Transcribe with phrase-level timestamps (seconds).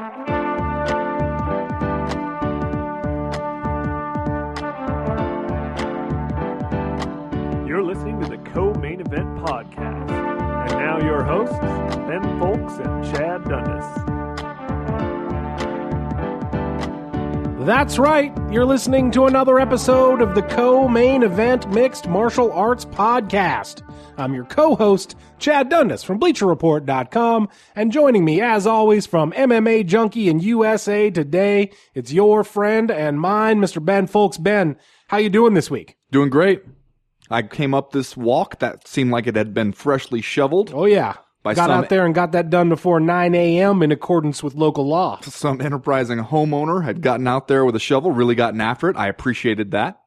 [0.00, 0.08] You're
[7.82, 10.10] listening to the Co Main Event Podcast.
[10.10, 11.58] And now your hosts,
[12.06, 14.19] Ben Fowlkes and Chad Dundas.
[17.70, 18.36] That's right.
[18.50, 23.88] You're listening to another episode of the Co Main Event Mixed Martial Arts Podcast.
[24.16, 27.48] I'm your co host, Chad Dundas from BleacherReport.com.
[27.76, 33.20] And joining me, as always, from MMA Junkie and USA Today, it's your friend and
[33.20, 33.82] mine, Mr.
[33.82, 34.42] Ben Fowlkes.
[34.42, 35.96] Ben, how you doing this week?
[36.10, 36.64] Doing great.
[37.30, 40.72] I came up this walk that seemed like it had been freshly shoveled.
[40.74, 41.18] Oh, yeah.
[41.42, 43.82] By got some- out there and got that done before 9 a.m.
[43.82, 45.20] in accordance with local law.
[45.22, 48.96] Some enterprising homeowner had gotten out there with a shovel, really gotten after it.
[48.96, 50.00] I appreciated that.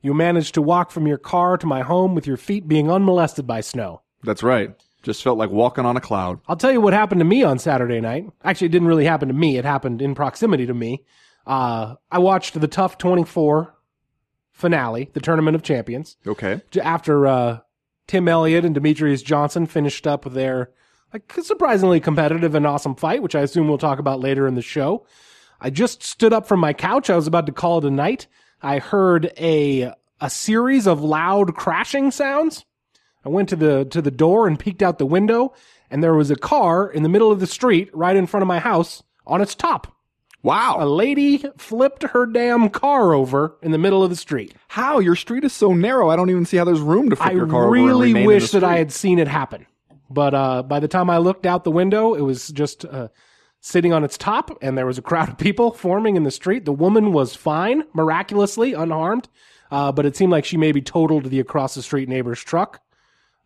[0.00, 3.46] You managed to walk from your car to my home with your feet being unmolested
[3.46, 4.00] by snow.
[4.22, 4.74] That's right.
[5.02, 6.40] Just felt like walking on a cloud.
[6.48, 8.26] I'll tell you what happened to me on Saturday night.
[8.42, 9.58] Actually, it didn't really happen to me.
[9.58, 11.04] It happened in proximity to me.
[11.46, 13.74] Uh, I watched the TUF 24
[14.52, 16.60] finale, the Tournament of Champions, Okay.
[16.82, 17.58] after uh,
[18.10, 20.72] Tim Elliott and Demetrious Johnson finished up their
[21.12, 24.62] like surprisingly competitive and awesome fight, which I assume we'll talk about later in the
[24.62, 25.06] show.
[25.60, 27.08] I just stood up from my couch.
[27.08, 28.26] I was about to call it a night.
[28.60, 32.64] I heard a a series of loud crashing sounds.
[33.24, 35.52] I went to the to the door and peeked out the window,
[35.88, 38.48] and there was a car in the middle of the street right in front of
[38.48, 39.99] my house on its top.
[40.44, 44.54] A lady flipped her damn car over in the middle of the street.
[44.68, 44.98] How?
[44.98, 46.08] Your street is so narrow.
[46.08, 47.76] I don't even see how there's room to flip I your car over.
[47.76, 49.66] and really wish that I had seen it happen.
[50.08, 53.08] But uh, by the time I looked out the window, it was just uh,
[53.60, 56.64] sitting on its top, and there was a crowd of people forming in the street.
[56.64, 59.28] The woman was fine, miraculously unharmed,
[59.70, 62.80] uh, but it seemed like she maybe totaled the across the street neighbor's truck.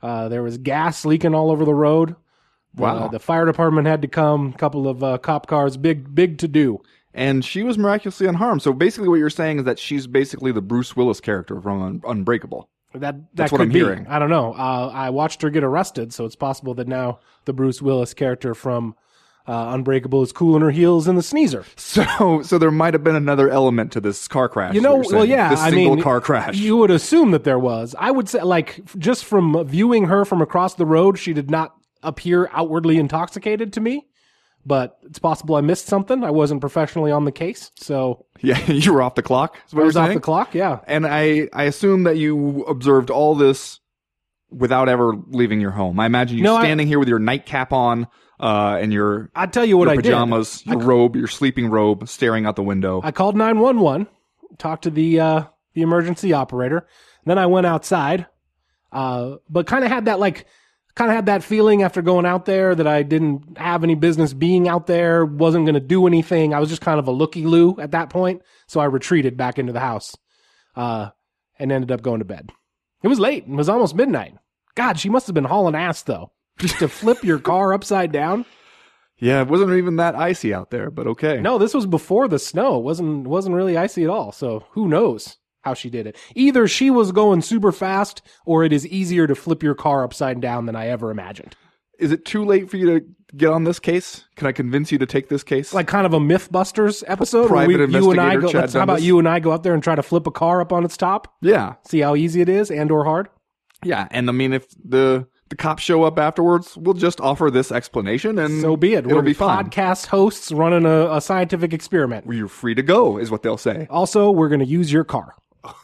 [0.00, 2.16] Uh, there was gas leaking all over the road.
[2.76, 3.04] Wow.
[3.04, 4.52] Uh, the fire department had to come.
[4.54, 5.76] A couple of uh, cop cars.
[5.76, 6.82] Big, big to do.
[7.12, 8.62] And she was miraculously unharmed.
[8.62, 12.02] So basically, what you're saying is that she's basically the Bruce Willis character from Un-
[12.04, 12.68] Unbreakable.
[12.92, 13.80] That that That's what I'm be.
[13.80, 14.06] hearing.
[14.08, 14.52] I don't know.
[14.52, 18.54] Uh, I watched her get arrested, so it's possible that now the Bruce Willis character
[18.54, 18.94] from
[19.46, 21.64] uh, Unbreakable is cooling her heels in the sneezer.
[21.76, 24.74] So, so there might have been another element to this car crash.
[24.74, 25.50] You know, well, yeah.
[25.50, 26.56] this I single mean, car crash.
[26.56, 27.94] You would assume that there was.
[27.98, 31.76] I would say, like, just from viewing her from across the road, she did not
[32.04, 34.06] appear outwardly intoxicated to me.
[34.66, 36.24] But it's possible I missed something.
[36.24, 39.58] I wasn't professionally on the case, so yeah, you were off the clock.
[39.66, 40.54] Is what I was off the clock.
[40.54, 40.80] Yeah.
[40.86, 43.80] And I, I assume that you observed all this
[44.50, 46.00] without ever leaving your home.
[46.00, 48.06] I imagine you No, I- standing here with your nightcap on,
[48.40, 50.72] uh, and your, I tell you what your I pajamas, did.
[50.72, 53.02] your robe, your sleeping robe, staring out the window.
[53.04, 54.06] I called 911,
[54.56, 55.44] talked to the uh,
[55.74, 56.86] the emergency operator.
[57.26, 58.26] Then I went outside,
[58.92, 60.46] uh, but kind of had that like
[60.94, 64.32] kind of had that feeling after going out there that I didn't have any business
[64.32, 66.54] being out there, wasn't going to do anything.
[66.54, 69.58] I was just kind of a looky loo at that point, so I retreated back
[69.58, 70.16] into the house,
[70.76, 71.10] uh,
[71.58, 72.50] and ended up going to bed.
[73.02, 73.44] It was late.
[73.44, 74.34] It was almost midnight.
[74.74, 78.44] God, she must have been hauling ass though, just to flip your car upside down.
[79.18, 81.40] yeah, it wasn't even that icy out there, but okay.
[81.40, 82.78] No, this was before the snow.
[82.78, 84.32] It wasn't wasn't really icy at all.
[84.32, 86.16] So who knows how she did it?
[86.34, 90.40] Either she was going super fast, or it is easier to flip your car upside
[90.40, 91.56] down than I ever imagined.
[91.98, 94.24] Is it too late for you to get on this case?
[94.36, 95.72] Can I convince you to take this case?
[95.72, 97.46] Like kind of a MythBusters episode.
[97.48, 98.48] Private we, you and I investigator go.
[98.52, 100.60] Chad how about you and I go out there and try to flip a car
[100.60, 101.32] up on its top?
[101.40, 103.28] yeah, See how easy it is, and or hard.
[103.84, 104.08] yeah.
[104.10, 108.38] And I mean, if the the cops show up afterwards, we'll just offer this explanation,
[108.38, 109.04] and So be it.
[109.06, 109.66] It'll We're be fine.
[109.66, 112.24] podcast hosts running a, a scientific experiment.
[112.28, 113.86] You're free to go, is what they'll say.
[113.90, 115.34] Also, we're going to use your car.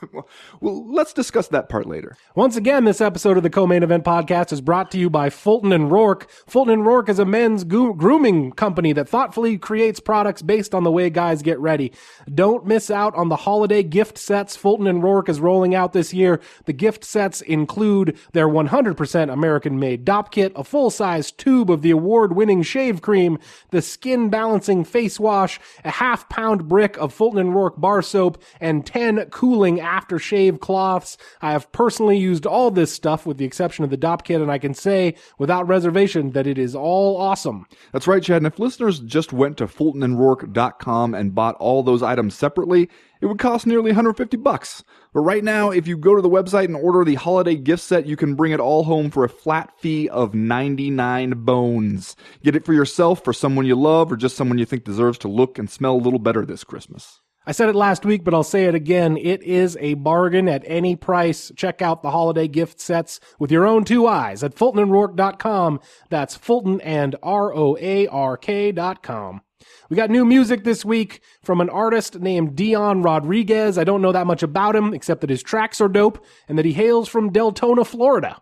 [0.60, 2.16] Well, let's discuss that part later.
[2.34, 5.72] Once again, this episode of the Co-Main Event Podcast is brought to you by Fulton
[5.72, 6.28] and Roark.
[6.46, 10.84] Fulton and Roark is a men's goo- grooming company that thoughtfully creates products based on
[10.84, 11.92] the way guys get ready.
[12.32, 16.12] Don't miss out on the holiday gift sets Fulton and Roark is rolling out this
[16.12, 16.40] year.
[16.66, 22.62] The gift sets include their 100% American-made Dopp Kit, a full-size tube of the award-winning
[22.62, 23.38] shave cream,
[23.70, 29.30] the skin-balancing face wash, a half-pound brick of Fulton and Roark bar soap, and 10
[29.30, 31.16] cooling aftershave cloths.
[31.40, 34.50] I have personally used all this stuff with the exception of the Dopp Kit, and
[34.50, 37.66] I can say without reservation that it is all awesome.
[37.92, 38.38] That's right, Chad.
[38.38, 42.88] And if listeners just went to FultonandRoark.com and bought all those items separately,
[43.20, 44.82] it would cost nearly 150 bucks.
[45.12, 48.06] But right now, if you go to the website and order the holiday gift set,
[48.06, 52.16] you can bring it all home for a flat fee of 99 bones.
[52.42, 55.28] Get it for yourself, for someone you love, or just someone you think deserves to
[55.28, 57.20] look and smell a little better this Christmas.
[57.46, 59.16] I said it last week, but I'll say it again.
[59.16, 61.50] It is a bargain at any price.
[61.56, 65.80] Check out the holiday gift sets with your own two eyes at FultonandRoark.com.
[66.10, 69.40] That's Fulton and R-O-A-R-K dot com.
[69.88, 73.78] We got new music this week from an artist named Dion Rodriguez.
[73.78, 76.66] I don't know that much about him, except that his tracks are dope and that
[76.66, 78.40] he hails from Deltona, Florida,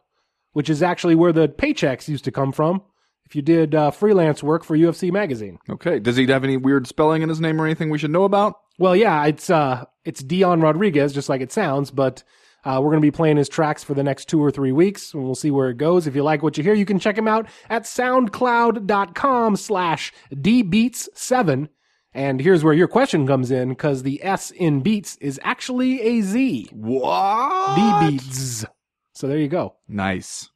[0.53, 2.83] which is actually where the paychecks used to come from
[3.29, 5.59] if you did uh, freelance work for UFC Magazine.
[5.69, 5.99] Okay.
[5.99, 8.55] Does he have any weird spelling in his name or anything we should know about?
[8.79, 12.23] Well, yeah, it's uh, it's Dion Rodriguez, just like it sounds, but
[12.65, 15.13] uh, we're going to be playing his tracks for the next two or three weeks,
[15.13, 16.07] and we'll see where it goes.
[16.07, 21.69] If you like what you hear, you can check him out at soundcloud.com slash dbeats7.
[22.15, 26.21] And here's where your question comes in, because the S in beats is actually a
[26.23, 26.71] Z.
[26.73, 27.77] What?
[27.77, 28.65] D-beats.
[29.13, 29.75] So there you go.
[29.87, 30.49] Nice.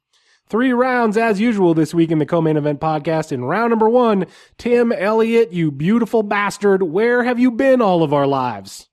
[0.47, 3.31] Three rounds as usual this week in the co-main event podcast.
[3.31, 4.25] In round number one,
[4.57, 8.89] Tim Elliott, you beautiful bastard, where have you been all of our lives?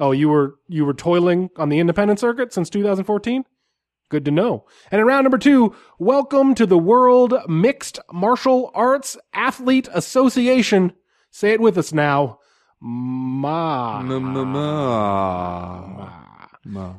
[0.00, 3.44] Oh, you were you were toiling on the independent circuit since 2014?
[4.10, 4.64] Good to know.
[4.90, 10.92] And in round number two, welcome to the World Mixed Martial Arts Athlete Association.
[11.30, 12.38] Say it with us now.
[12.80, 14.00] Ma.
[14.00, 14.24] Ma.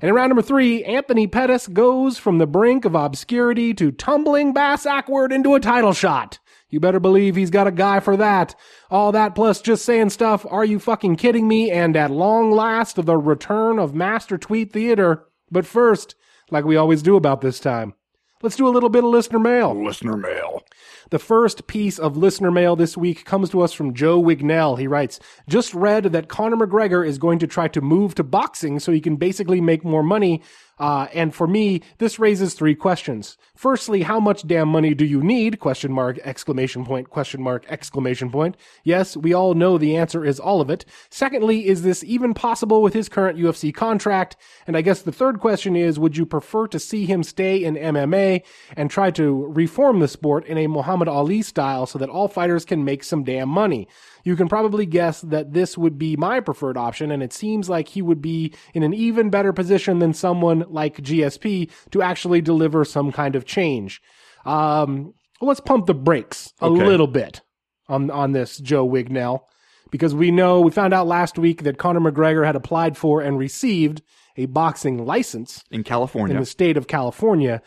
[0.01, 4.54] And in round number three, Anthony Pettis goes from the brink of obscurity to tumbling
[4.54, 6.39] bass backward into a title shot.
[6.69, 8.54] You better believe he's got a guy for that.
[8.92, 11.71] All that plus just saying stuff, are you fucking kidding me?
[11.71, 15.25] And at long last, the return of Master Tweet Theater.
[15.50, 16.16] But first,
[16.51, 17.94] like we always do about this time,
[18.41, 19.74] let's do a little bit of listener mail.
[19.83, 20.63] Listener mail.
[21.09, 24.77] The first piece of listener mail this week comes to us from Joe Wignell.
[24.80, 28.80] He writes, just read that Conor McGregor is going to try to move to boxing
[28.80, 30.41] so he can basically make more money.
[30.80, 33.38] Uh, and for me, this raises three questions.
[33.56, 35.60] Firstly, how much damn money do you need?
[35.60, 38.56] Question mark, exclamation point, question mark, exclamation point.
[38.84, 40.86] Yes, we all know the answer is all of it.
[41.10, 44.38] Secondly, is this even possible with his current UFC contract?
[44.66, 47.76] And I guess the third question is, would you prefer to see him stay in
[47.76, 48.44] MMA
[48.78, 52.64] and try to reform the sport in a Muhammad Ali style so that all fighters
[52.64, 53.88] can make some damn money?
[54.24, 57.88] You can probably guess that this would be my preferred option, and it seems like
[57.89, 62.83] he would be in an even better position than someone like GSP to actually deliver
[62.86, 64.01] some kind of change.
[64.45, 66.86] Um, let's pump the brakes a Okay.
[66.86, 67.42] little bit
[67.88, 69.42] on on this Joe Wignell,
[69.92, 73.38] because we know we found out last week that Conor McGregor had applied for and
[73.38, 74.01] received
[74.38, 76.36] a boxing license In California.
[76.36, 77.62] in the state of California.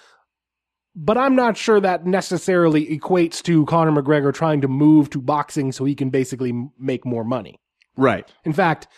[0.94, 5.72] But I'm not sure that necessarily equates to Conor McGregor trying to move to boxing
[5.72, 7.58] so he can basically make more money.
[7.96, 8.30] right.
[8.44, 8.88] In fact,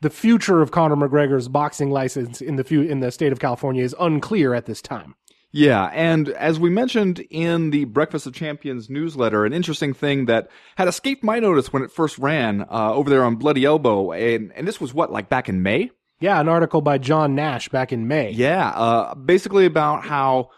[0.00, 3.82] the future of Conor McGregor's boxing license in the fu- in the state of California
[3.82, 5.14] is unclear at this time.
[5.50, 10.50] Yeah, and as we mentioned in the Breakfast of Champions newsletter, an interesting thing that
[10.76, 14.52] had escaped my notice when it first ran uh, over there on Bloody Elbow, and,
[14.56, 15.90] and this was what, like back in May?
[16.18, 18.32] Yeah, an article by John Nash back in May.
[18.32, 20.50] Yeah, uh, basically about how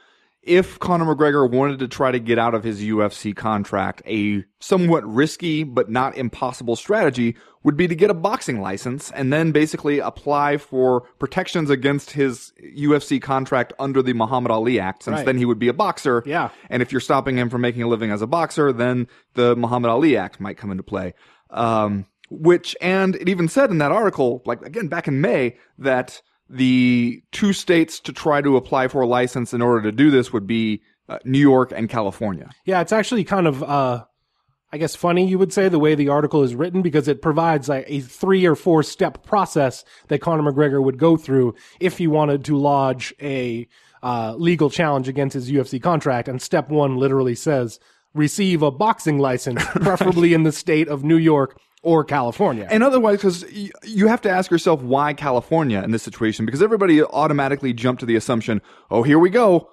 [0.47, 5.05] if Conor McGregor wanted to try to get out of his UFC contract, a somewhat
[5.05, 9.99] risky but not impossible strategy would be to get a boxing license and then basically
[9.99, 15.27] apply for protections against his UFC contract under the Muhammad Ali Act, since Right.
[15.27, 16.23] then he would be a boxer.
[16.25, 16.51] Yeah.
[16.71, 19.91] And if you're stopping him from making a living as a boxer, then the Muhammad
[19.91, 21.15] Ali Act might come into play.
[21.51, 26.23] Um, which, and it even said in that article, like again back in May, that
[26.49, 30.33] the two states to try to apply for a license in order to do this
[30.33, 32.51] would be uh, New York and California.
[32.65, 34.05] Yeah, it's actually kind of, uh,
[34.73, 37.69] I guess, funny, you would say, the way the article is written, because it provides
[37.69, 42.07] like a three or four step process that Conor McGregor would go through if he
[42.07, 43.67] wanted to lodge a
[44.03, 46.29] uh, legal challenge against his UFC contract.
[46.29, 47.81] And step one literally says,
[48.15, 52.67] receive a boxing license, preferably in the state of New York or California.
[52.69, 56.61] And otherwise, because y- you have to ask yourself why California in this situation, because
[56.61, 59.71] everybody automatically jumped to the assumption, oh, here we go,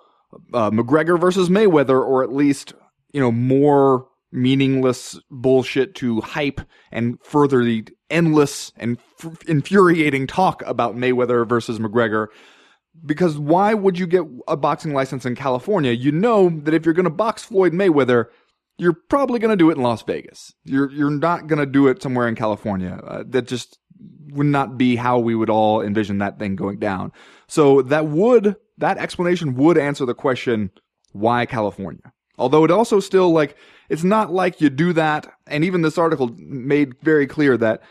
[0.53, 2.73] uh, McGregor versus Mayweather, or at least
[3.13, 10.61] you know more meaningless bullshit to hype and further the endless and f- infuriating talk
[10.67, 12.27] about Mayweather versus McGregor.
[13.03, 15.91] Because why would you get a boxing license in California?
[15.93, 18.25] You know that if you're going to box Floyd Mayweather,
[18.77, 20.53] you're probably going to do it in Las Vegas.
[20.63, 22.99] You're you're not going to do it somewhere in California.
[23.03, 23.79] Uh, that just
[24.31, 27.11] would not be how we would all envision that thing going down.
[27.47, 30.71] So that would that explanation would answer the question
[31.11, 32.11] why California.
[32.37, 33.55] Although it also still like
[33.89, 37.83] it's not like you do that and even this article made very clear that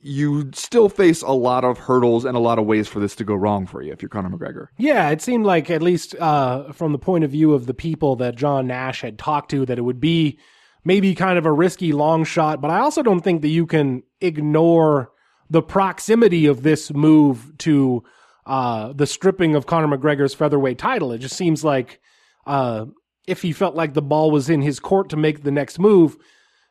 [0.00, 3.24] you still face a lot of hurdles and a lot of ways for this to
[3.24, 4.68] go wrong for you if you're Conor McGregor.
[4.76, 8.16] Yeah, it seemed like at least uh, from the point of view of the people
[8.16, 10.38] that John Nash had talked to, that it would be
[10.84, 12.60] maybe kind of a risky long shot.
[12.60, 15.10] But I also don't think that you can ignore
[15.50, 18.04] the proximity of this move to
[18.46, 21.12] uh, the stripping of Conor McGregor's featherweight title.
[21.12, 22.00] It just seems like
[22.46, 22.86] uh,
[23.26, 26.16] if he felt like the ball was in his court to make the next move,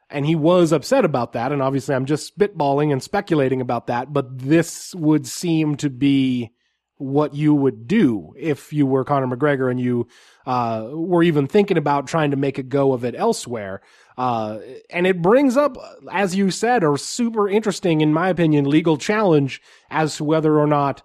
[0.10, 4.14] and he was upset about that, and obviously I'm just spitballing and speculating about that,
[4.14, 6.52] but this would seem to be
[6.98, 10.08] what you would do if you were Conor McGregor and you
[10.46, 13.82] uh, were even thinking about trying to make a go of it elsewhere.
[14.18, 14.60] Uh,
[14.90, 15.78] and it brings up,
[16.12, 19.62] as you said, a super interesting, in my opinion, legal challenge
[19.92, 21.04] as to whether or not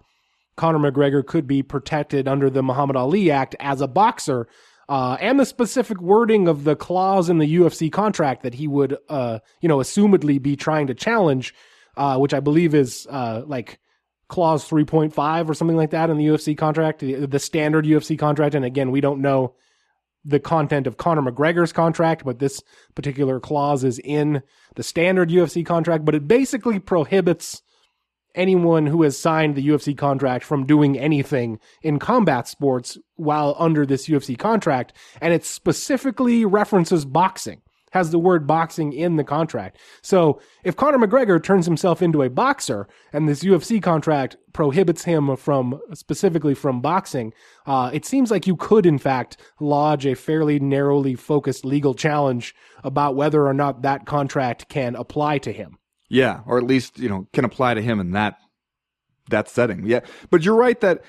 [0.56, 4.48] Conor McGregor could be protected under the Muhammad Ali Act as a boxer.
[4.92, 8.98] Uh, and the specific wording of the clause in the UFC contract that he would,
[9.08, 11.54] uh, you know, assumedly be trying to challenge,
[11.96, 13.80] uh, which I believe is, uh, like
[14.28, 18.54] clause 3.5 or something like that in the UFC contract, the, the standard UFC contract.
[18.54, 19.54] And again, we don't know
[20.26, 22.62] the content of Conor McGregor's contract, but this
[22.94, 24.42] particular clause is in
[24.74, 27.62] the standard UFC contract, but it basically prohibits
[28.34, 33.84] anyone who has signed the UFC contract from doing anything in combat sports while under
[33.86, 34.92] this UFC contract.
[35.20, 37.62] And it specifically references boxing,
[37.92, 39.78] has the word boxing in the contract.
[40.02, 45.36] So if Conor McGregor turns himself into a boxer and this UFC contract prohibits him
[45.36, 47.32] from specifically from boxing,
[47.66, 52.54] uh, it seems like you could in fact lodge a fairly narrowly focused legal challenge
[52.82, 55.78] about whether or not that contract can apply to him.
[56.12, 58.36] Yeah, or at least you know can apply to him in that
[59.30, 59.86] that setting.
[59.86, 60.00] Yeah,
[60.30, 61.02] but you're right that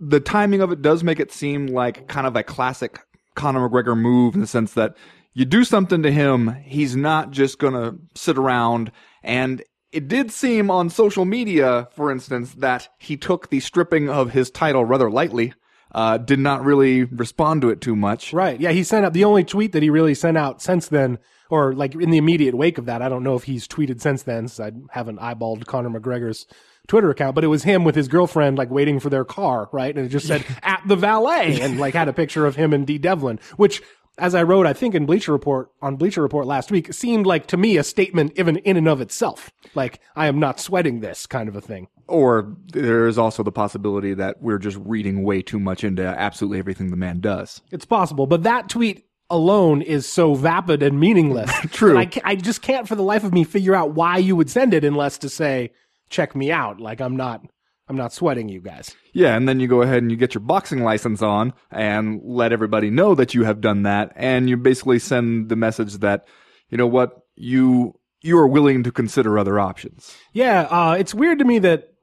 [0.00, 2.98] the timing of it does make it seem like kind of a classic
[3.36, 4.96] Conor McGregor move in the sense that
[5.32, 8.90] you do something to him, he's not just gonna sit around.
[9.22, 9.62] And
[9.92, 14.50] it did seem on social media, for instance, that he took the stripping of his
[14.50, 15.54] title rather lightly.
[15.92, 18.32] Uh, did not really respond to it too much.
[18.32, 18.60] Right.
[18.60, 21.18] Yeah, he sent out the only tweet that he really sent out since then
[21.50, 23.02] or like in the immediate wake of that.
[23.02, 26.46] I don't know if he's tweeted since then, since I haven't eyeballed Conor McGregor's
[26.86, 29.94] Twitter account, but it was him with his girlfriend, like waiting for their car, right?
[29.94, 32.86] And it just said at the valet and like had a picture of him and
[32.86, 33.82] Dee Devlin, which
[34.18, 37.46] as I wrote, I think in Bleacher Report on Bleacher Report last week, seemed like
[37.48, 39.52] to me a statement even in and of itself.
[39.74, 41.88] Like I am not sweating this kind of a thing.
[42.08, 46.58] Or there is also the possibility that we're just reading way too much into absolutely
[46.58, 47.60] everything the man does.
[47.70, 51.50] It's possible, but that tweet alone is so vapid and meaningless.
[51.70, 51.98] True.
[51.98, 54.74] I, I just can't for the life of me figure out why you would send
[54.74, 55.72] it unless to say,
[56.08, 56.80] check me out.
[56.80, 57.44] Like I'm not,
[57.88, 58.94] I'm not sweating you guys.
[59.12, 62.52] Yeah, and then you go ahead and you get your boxing license on and let
[62.52, 66.26] everybody know that you have done that, and you basically send the message that,
[66.68, 70.14] you know what, you you are willing to consider other options.
[70.32, 71.94] Yeah, uh, it's weird to me that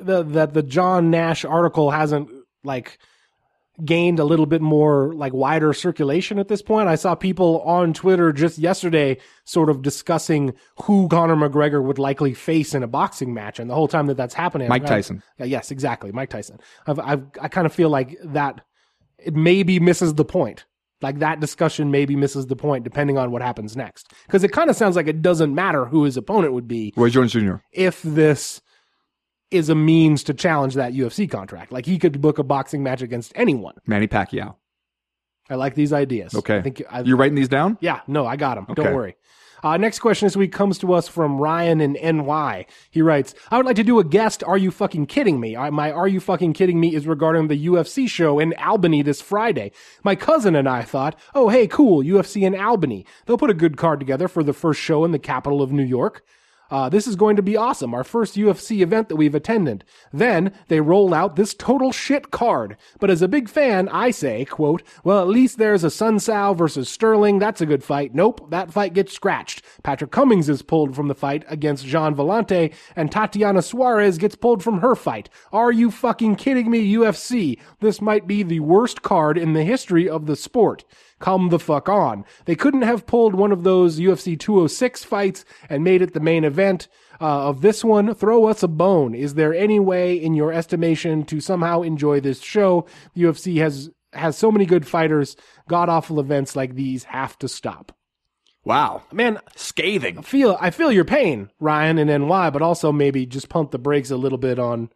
[0.00, 2.30] the that the John Nash article hasn't
[2.62, 2.98] like
[3.84, 6.88] gained a little bit more like wider circulation at this point.
[6.88, 12.34] I saw people on Twitter just yesterday sort of discussing who Conor McGregor would likely
[12.34, 13.58] face in a boxing match.
[13.58, 15.22] And the whole time that that's happening, Mike Tyson.
[15.38, 16.12] I, yes, exactly.
[16.12, 16.58] Mike Tyson.
[16.86, 18.62] I've, I've, I kind of feel like that
[19.18, 20.64] it maybe misses the point.
[21.00, 24.12] Like that discussion maybe misses the point depending on what happens next.
[24.28, 26.92] Cause it kind of sounds like it doesn't matter who his opponent would be.
[26.96, 27.56] Roy Jones Jr.
[27.72, 28.60] If this
[29.50, 31.72] is a means to challenge that UFC contract.
[31.72, 33.74] Like he could book a boxing match against anyone.
[33.86, 34.56] Manny Pacquiao.
[35.50, 36.34] I like these ideas.
[36.34, 36.58] Okay.
[36.58, 37.78] I think I, You're writing these down?
[37.80, 38.66] Yeah, no, I got them.
[38.68, 38.82] Okay.
[38.82, 39.16] Don't worry.
[39.62, 42.66] Uh, next question this week comes to us from Ryan in NY.
[42.90, 44.44] He writes, I would like to do a guest.
[44.44, 45.56] Are you fucking kidding me?
[45.56, 49.20] I, my Are You Fucking Kidding Me is regarding the UFC show in Albany this
[49.20, 49.72] Friday.
[50.04, 53.04] My cousin and I thought, oh, hey, cool, UFC in Albany.
[53.26, 55.84] They'll put a good card together for the first show in the capital of New
[55.84, 56.24] York.
[56.70, 57.94] Uh, this is going to be awesome.
[57.94, 59.84] Our first UFC event that we've attended.
[60.12, 62.76] Then they roll out this total shit card.
[63.00, 67.38] But as a big fan, I say, quote, well, at least there's Assunção versus Sterling.
[67.38, 68.14] That's a good fight.
[68.14, 68.50] Nope.
[68.50, 69.62] That fight gets scratched.
[69.82, 74.62] Patrick Cummins is pulled from the fight against Gian Villante and Tatiana Suarez gets pulled
[74.62, 75.28] from her fight.
[75.52, 77.58] Are you fucking kidding me, UFC?
[77.80, 80.84] This might be the worst card in the history of the sport
[81.18, 82.24] come the fuck on.
[82.44, 86.44] They couldn't have pulled one of those UFC 206 fights and made it the main
[86.44, 86.88] event
[87.20, 88.14] uh, of this one.
[88.14, 89.14] Throw us a bone.
[89.14, 92.86] Is there any way, in your estimation, to somehow enjoy this show?
[93.14, 95.36] The UFC has has so many good fighters.
[95.68, 97.92] God awful events like these have to stop.
[98.64, 99.02] Wow.
[99.12, 100.18] Man, Scathing.
[100.18, 103.78] I feel I feel your pain, Ryan and NY, but also maybe just pump the
[103.78, 104.90] brakes a little bit on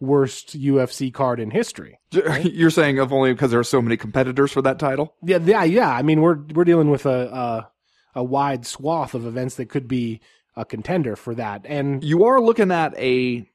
[0.00, 1.98] worst UFC card in history.
[2.12, 5.14] You're saying of only because there are so many competitors for that title?
[5.22, 5.90] Yeah, yeah, yeah.
[5.90, 7.68] I mean, we're we're dealing with a
[8.14, 10.20] a, a wide swath of events that could be
[10.56, 13.48] a contender for that, and You are looking at a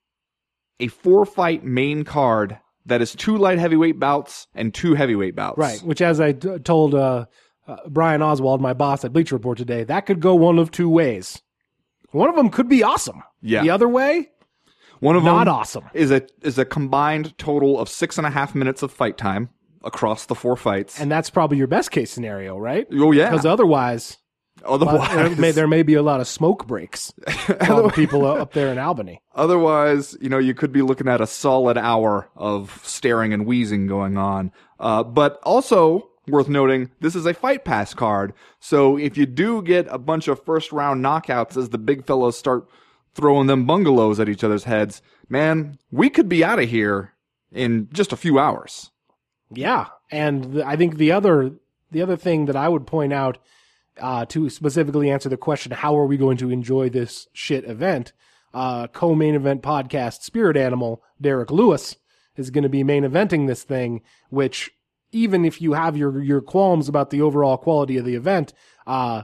[0.80, 5.58] a four fight main card that is two light heavyweight bouts and two heavyweight bouts.
[5.58, 7.26] right, which as I d- told uh,
[7.68, 10.90] uh, Brian Oswald, my boss at Bleacher Report today, that could go one of two
[10.90, 11.42] ways.
[12.12, 13.24] One of them could be awesome.
[13.42, 13.64] Yeah.
[13.64, 14.30] The other way,
[15.04, 15.84] One of Not them awesome.
[15.94, 19.50] is a is a combined total of six and a half minutes of fight time
[19.84, 20.98] across the four fights.
[21.00, 22.88] And that's probably your best case scenario, right?
[22.94, 24.18] oh yeah, Because otherwise,
[24.64, 27.14] uh, there otherwise, may, there may be a lot of smoke breaks
[27.66, 29.22] from people up there in Albany.
[29.36, 33.88] Otherwise, you know, you could be looking at a solid hour of staring and wheezing
[33.88, 34.54] going on.
[34.80, 38.34] Uh, but also worth noting, this is a fight pass card.
[38.62, 42.38] So if you do get a bunch of first round knockouts as the big fellows
[42.38, 42.66] start
[43.16, 47.14] throwing them bungalows at each other's heads, man, we could be out of here
[47.52, 48.92] in just a few hours.
[49.52, 51.52] Yeah, and I think the other
[51.92, 53.38] the other thing that I would point out
[54.00, 58.14] uh, to specifically answer the question, how are we going to enjoy this shit event?
[58.54, 61.96] Uh, co-main event podcast Spirit Animal Derrick Lewis
[62.36, 64.72] is going to be main eventing this thing, which
[65.12, 68.54] even if you have your your qualms about the overall quality of the event,
[68.88, 69.24] uh,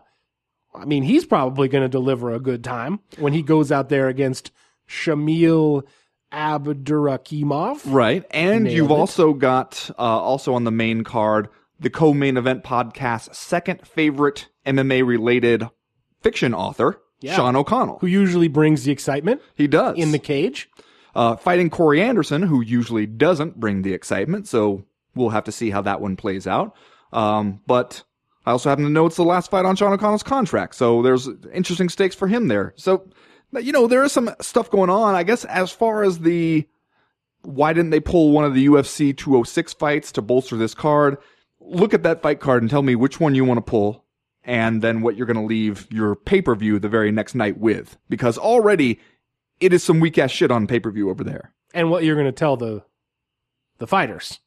[0.79, 4.07] I mean, he's probably going to deliver a good time when he goes out there
[4.07, 4.51] against
[4.87, 5.83] Shamil
[6.31, 7.81] Abdurakhimov.
[7.85, 8.25] Right.
[8.31, 8.93] And Nailed you've it.
[8.93, 15.05] also got, uh, also on the main card, the co-main event podcast's second favorite MMA
[15.05, 15.63] related
[16.21, 17.35] fiction author, Yeah.
[17.35, 17.99] Sean O'Connell.
[17.99, 19.97] Who usually brings the excitement He does.
[19.97, 20.69] in the cage?
[21.15, 24.47] uh, fighting Corey Anderson, who usually doesn't bring the excitement.
[24.47, 24.83] So
[25.15, 26.75] we'll have to see how that one plays out.
[27.11, 28.03] Um, but
[28.49, 30.73] I also happen to know it's the last fight on Sean O'Connell's contract.
[30.73, 32.73] So there's interesting stakes for him there.
[32.77, 33.07] So,
[33.53, 35.13] you know, there is some stuff going on.
[35.13, 36.67] I guess as far as the
[37.43, 41.17] why didn't they pull one of the UFC 206 fights to bolster this card?
[41.59, 44.03] Look at that fight card and tell me which one you want to pull
[44.43, 48.39] and then what you're going to leave your pay-per-view the very next night with because
[48.39, 48.99] already
[49.59, 51.53] it is some weak ass shit on pay-per-view over there.
[51.75, 52.83] and what you're going to tell the
[53.77, 54.39] the fighters.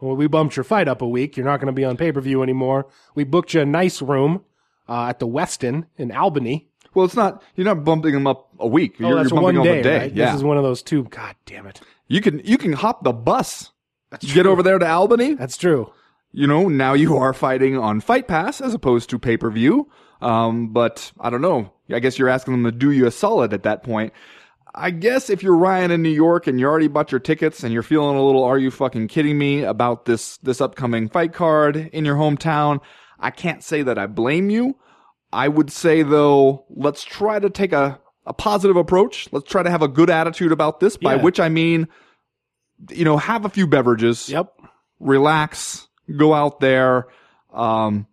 [0.00, 1.36] Well, we bumped your fight up a week.
[1.36, 2.86] You're not going to be on pay per view anymore.
[3.14, 4.44] We booked you a nice room
[4.88, 6.68] uh, at the Westin in Albany.
[6.94, 8.96] Well, it's not you're not bumping them up a week.
[9.00, 9.98] Oh, you're, that's you're bumping one day, up a day.
[9.98, 10.12] right?
[10.12, 10.26] Yeah.
[10.26, 11.04] This is one of those two.
[11.04, 11.80] God damn it.
[12.08, 13.70] you can you can hop the bus.
[14.20, 15.34] Get over there to Albany.
[15.34, 15.92] That's true.
[16.32, 19.88] you know, now you are fighting on Fight Pass as opposed to pay per view.
[20.20, 21.72] Um, but I don't know.
[21.92, 24.12] I guess you're asking them to do you a solid at that point.
[24.74, 27.72] I guess if you're Ryan in New York and you already bought your tickets and
[27.72, 31.76] you're feeling a little, are you fucking kidding me about this, this upcoming fight card
[31.92, 32.80] in your hometown?
[33.18, 34.76] I can't say that I blame you.
[35.32, 39.28] I would say though, let's try to take a, a positive approach.
[39.32, 41.22] Let's try to have a good attitude about this, by Yeah.
[41.22, 41.88] which I mean,
[42.90, 44.52] you know, have a few beverages Yep.
[45.00, 47.06] relax, go out there,
[47.52, 48.06] um,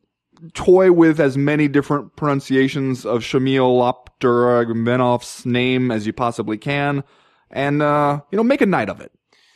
[0.54, 7.04] toy with as many different pronunciations of Shamil Opturamenov's name as you possibly can,
[7.52, 9.12] and uh, you know, make a night of it.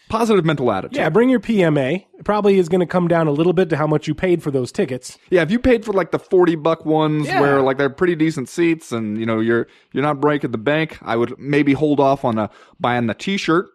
[0.10, 0.98] Positive mental attitude.
[0.98, 2.06] Yeah, bring your PMA.
[2.20, 4.44] It probably is going to come down a little bit to how much you paid
[4.44, 5.18] for those tickets.
[5.30, 7.40] Yeah, if you paid for like the forty buck ones Yeah.
[7.40, 10.98] where like they're pretty decent seats and you know you're you're not breaking the bank,
[11.02, 13.68] I would maybe hold off on a buying the T-shirt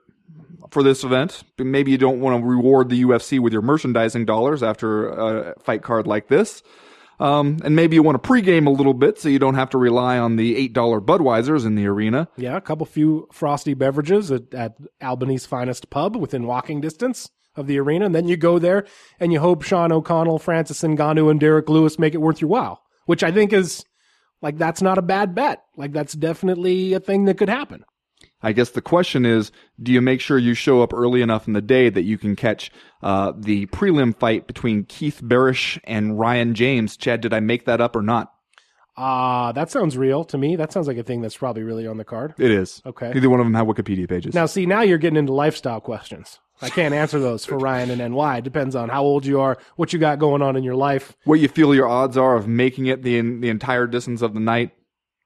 [0.71, 1.43] for this event.
[1.59, 5.83] Maybe you don't want to reward the UFC with your merchandising dollars after a fight
[5.83, 6.63] card like this.
[7.19, 9.79] Um, and maybe you want to pregame a little bit so you don't have to
[9.79, 12.29] rely on the eight dollar Budweisers in the arena.
[12.37, 17.67] Yeah, a couple few frosty beverages at, at Albany's finest pub within walking distance of
[17.67, 18.07] the arena.
[18.07, 18.87] And then you go there
[19.19, 22.83] and you hope Sean O'Connell, Francis Ngannou, and Derrick Lewis make it worth your while,
[23.07, 23.85] which I think is
[24.43, 25.63] like, that's not a bad bet.
[25.77, 27.85] Like, that's definitely a thing that could happen.
[28.47, 29.51] I guess the question is,
[29.83, 32.37] do you make sure you show up early enough in the day that you can
[32.37, 32.71] catch
[33.03, 36.97] uh, the prelim fight between Keith Barish and Ryan James?
[36.97, 38.33] Chad, did I make that up or not?
[38.97, 40.55] Uh, that sounds real to me.
[40.55, 42.35] That sounds like a thing that's probably really on the card.
[42.39, 42.83] It is.
[42.87, 43.11] Okay.
[43.13, 44.33] Neither one of them have Wikipedia pages.
[44.33, 46.39] Now, see, now you're getting into lifestyle questions.
[46.63, 48.39] I can't answer those for Ryan and NY.
[48.39, 51.17] It depends on how old you are, what you got going on in your life.
[51.25, 54.41] what you feel your odds are of making it the the entire distance of the
[54.41, 54.71] night?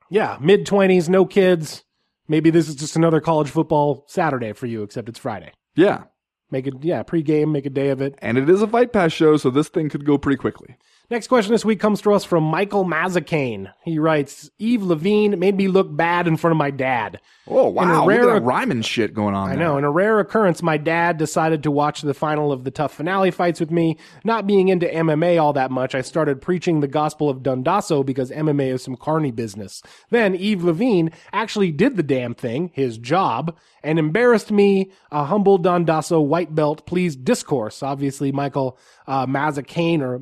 [0.09, 1.85] Yeah, mid 20s, no kids.
[2.31, 5.51] Maybe this is just another college football Saturday for you, except it's Friday.
[5.75, 6.05] Yeah.
[6.53, 8.15] Make it, yeah, pregame, make a day of it.
[8.19, 10.77] And it is a Fight Pass show, so this thing could go pretty quickly.
[11.11, 13.73] Next question this week comes to us from Michael Mazzacane.
[13.85, 17.21] He writes, Yves Lavigne made me look bad in front of my dad.
[17.49, 18.07] Oh wow!
[18.07, 19.51] rare- Look at that rhyming shit going on.
[19.51, 19.65] I there.
[19.67, 19.77] know.
[19.77, 23.33] In a rare occurrence, my dad decided to watch the final of the TUF finale
[23.33, 23.99] fights with me.
[24.23, 28.31] Not being into MMA all that much, I started preaching the gospel of Dundasso because
[28.31, 29.83] MMA is some carny business.
[30.11, 35.59] Then Yves Lavigne actually did the damn thing, his job, and embarrassed me, a humble
[35.59, 37.83] Dundasso white belt, please discourse.
[37.83, 40.21] Obviously, Michael uh, Mazzacane or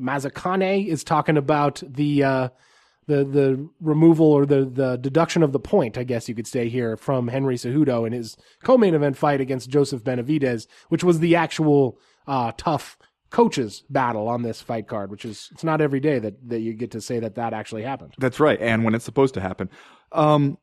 [0.81, 2.23] Is talking about the.
[2.23, 2.49] Uh,
[3.09, 6.69] the the removal or the the deduction of the point, I guess you could say
[6.69, 11.35] here, from Henry Cejudo in his co-main event fight against Joseph Benavidez, which was the
[11.35, 12.97] actual uh, TUF
[13.31, 15.09] coaches battle on this fight card.
[15.09, 17.81] Which is it's not every day that that you get to say that that actually
[17.81, 18.13] happened.
[18.19, 19.69] That's right, and when it's supposed to happen.
[20.11, 20.59] Um,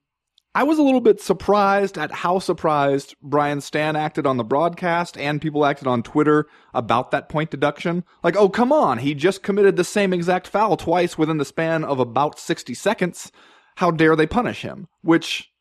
[0.57, 5.19] I was a little bit surprised at how surprised Brian Stann acted on the broadcast
[5.19, 8.05] and people acted on Twitter about that point deduction.
[8.25, 11.85] Like, oh, come on, he just committed the same exact foul twice within the span
[11.85, 13.31] of about 60 seconds.
[13.75, 14.88] How dare they punish him?
[15.03, 15.53] Which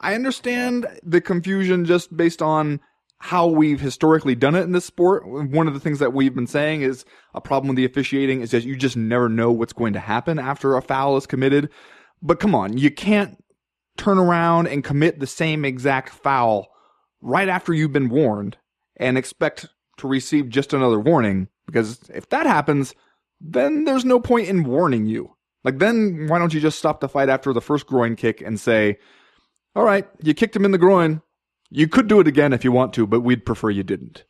[0.00, 2.80] I understand the confusion just based on
[3.20, 5.26] how we've historically done it in this sport.
[5.26, 8.50] One of the things that we've been saying is a problem with the officiating is
[8.50, 11.70] that you just never know what's going to happen after a foul is committed.
[12.20, 13.41] But come on, you can't
[13.96, 16.68] turn around and commit the same exact foul
[17.20, 18.56] right after you've been warned
[18.96, 19.66] and expect
[19.98, 21.48] to receive just another warning.
[21.66, 22.94] Because if that happens,
[23.40, 25.36] then there's no point in warning you.
[25.64, 28.58] Like, then why don't you just stop the fight after the first groin kick and
[28.58, 28.98] say,
[29.76, 31.22] all right, you kicked him in the groin.
[31.70, 34.24] You could do it again if you want to, but we'd prefer you didn't.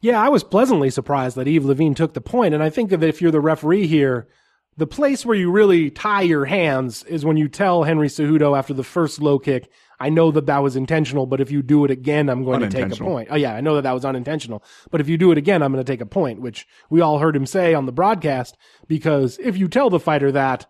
[0.00, 3.02] Yeah, I was pleasantly surprised that Yves Lavigne took the point, and I think that
[3.02, 4.28] if you're the referee here,
[4.76, 8.74] the place where you really tie your hands is when you tell Henry Cejudo after
[8.74, 11.90] the first low kick, I know that that was intentional, but if you do it
[11.90, 13.28] again, I'm going to take a point.
[13.30, 15.72] Oh yeah, I know that that was unintentional, but if you do it again, I'm
[15.72, 18.56] going to take a point, which we all heard him say on the broadcast,
[18.88, 20.66] because if you tell the fighter that,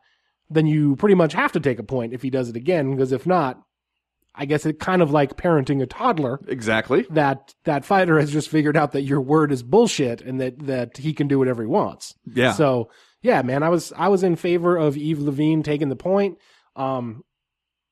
[0.50, 3.12] then you pretty much have to take a point if he does it again, because
[3.12, 3.62] if not,
[4.34, 6.40] I guess it kind of like parenting a toddler.
[6.48, 7.06] Exactly.
[7.10, 10.96] That that fighter has just figured out that your word is bullshit and that that
[10.98, 12.14] he can do whatever he wants.
[12.26, 12.52] Yeah.
[12.52, 12.90] So
[13.24, 16.38] yeah, man, I was I was in favor of Yves Lavigne taking the point.
[16.76, 17.24] Um,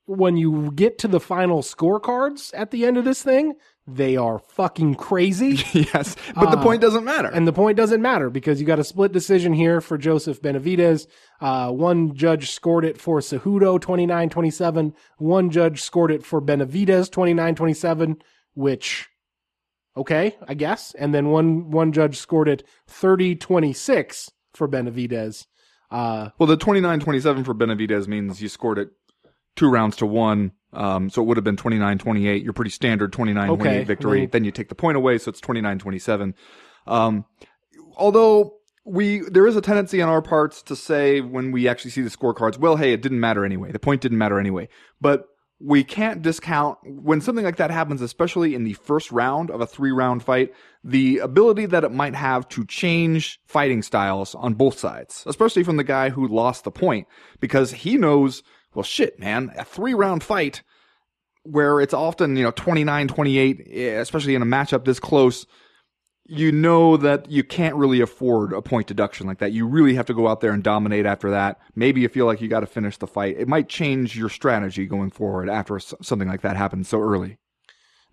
[0.05, 3.53] when you get to the final scorecards at the end of this thing,
[3.87, 5.61] they are fucking crazy.
[5.73, 7.29] yes, but the Uh, point doesn't matter.
[7.29, 11.07] And the point doesn't matter because you got a split decision here for Joseph Benavidez.
[11.41, 14.93] Uh, one judge scored it for Cejudo 29-27.
[15.17, 18.21] One judge scored it for Benavidez 29-27,
[18.55, 19.07] which,
[19.97, 20.93] okay, I guess.
[20.95, 25.45] And then one, one judge scored it 30-26 for Benavidez.
[25.91, 28.89] Uh, well, the 29-27 for Benavidez means you scored it
[29.55, 30.51] two rounds to one.
[30.71, 34.25] Um, so it would have been 29-28, your pretty standard 29-28 Okay, victory.
[34.25, 36.33] Then you take the point away, so it's 29-27.
[36.87, 37.25] Um,
[37.95, 42.01] although we, there is a tendency on our parts to say when we actually see
[42.01, 43.71] the scorecards, well, hey, it didn't matter anyway.
[43.71, 44.67] The point didn't matter anyway.
[44.99, 45.25] But
[45.65, 49.65] we can't discount when something like that happens, especially in the first round of a
[49.65, 54.77] three round fight, the ability that it might have to change fighting styles on both
[54.77, 57.07] sides, especially from the guy who lost the point,
[57.39, 60.63] because he knows, well, shit, man, a three round fight
[61.43, 65.45] where it's often, you know, 29, 28, eh, especially in a matchup this close,
[66.25, 69.51] you know that you can't really afford a point deduction like that.
[69.51, 71.59] You really have to go out there and dominate after that.
[71.75, 73.35] Maybe you feel like you got to finish the fight.
[73.37, 77.37] It might change your strategy going forward after something like that happens so early.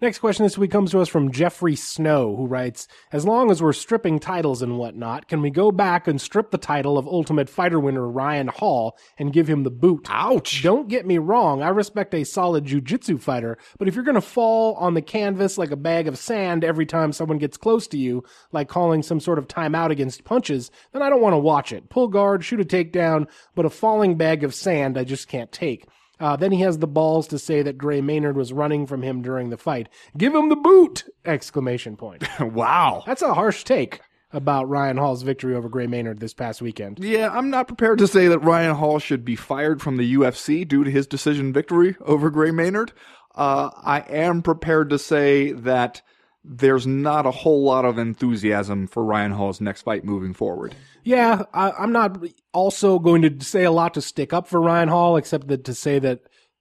[0.02, 3.62] Next question this week comes to us from Jeffrey Snow, who writes, As long as
[3.62, 7.50] we're stripping titles and whatnot, can we go back and strip the title of Ultimate
[7.50, 10.06] Fighter winner Ryan Hall and give him the boot?
[10.08, 10.62] Ouch!
[10.62, 14.72] Don't get me wrong, I respect a solid jujitsu fighter, but if you're gonna fall
[14.76, 18.24] on the canvas like a bag of sand every time someone gets close to you,
[18.52, 21.90] like calling some sort of timeout against punches, then I don't want to watch it.
[21.90, 25.84] Pull guard, shoot a takedown, but a falling bag of sand I just can't take.
[26.20, 29.22] Uh, then he has the balls to say that Gray Maynard was running from him
[29.22, 29.88] during the fight.
[30.16, 31.04] Give him the boot!
[31.24, 32.24] Exclamation point.
[32.40, 33.02] wow.
[33.06, 34.00] That's a harsh take
[34.32, 36.98] about Ryan Hall's victory over Gray Maynard this past weekend.
[37.00, 40.66] Yeah, I'm not prepared to say that Ryan Hall should be fired from the UFC
[40.66, 42.92] due to his decision victory over Gray Maynard.
[43.34, 46.02] Uh, I am prepared to say that
[46.44, 50.74] there's not a whole lot of enthusiasm for Ryan Hall's next fight moving forward.
[51.04, 52.18] Yeah, I, I'm not
[52.52, 55.74] also going to say a lot to stick up for Ryan Hall, except that to
[55.74, 56.20] say that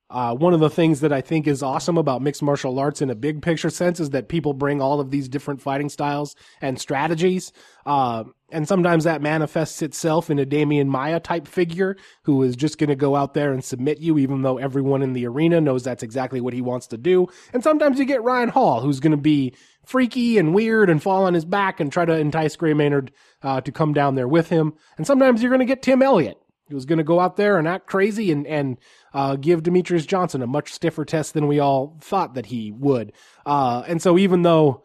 [0.09, 3.09] uh, one of the things that I think is awesome about mixed martial arts in
[3.09, 6.79] a big picture sense is that people bring all of these different fighting styles and
[6.79, 7.51] strategies.
[7.85, 12.79] Uh, and sometimes that manifests itself in a Demian Maia type figure who is just
[12.79, 15.83] going to go out there and submit you, even though everyone in the arena knows
[15.83, 17.27] that's exactly what he wants to do.
[17.53, 19.53] And sometimes you get Ryan Hall, who's going to be
[19.85, 23.11] freaky and weird and fall on his back and try to entice Gray Maynard
[23.43, 24.73] uh, to come down there with him.
[24.97, 26.38] And sometimes you're going to get Tim Elliott,
[26.69, 28.77] who's going to go out there and act crazy and and
[29.13, 33.11] uh, give Demetrious Johnson a much stiffer test than we all thought that he would.
[33.45, 34.83] Uh, and so even though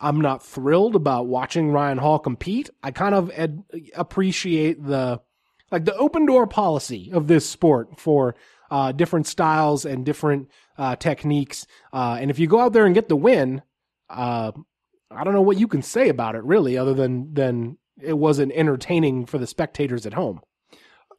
[0.00, 5.20] I'm not thrilled about watching Ryan Hall compete, I kind of ad- appreciate the
[5.70, 8.36] like the open door policy of this sport for
[8.70, 11.66] uh, different styles and different uh, techniques.
[11.92, 13.62] Uh, and if you go out there and get the win,
[14.10, 14.52] uh,
[15.10, 18.52] I don't know what you can say about it really, other than than it wasn't
[18.52, 20.40] entertaining for the spectators at home.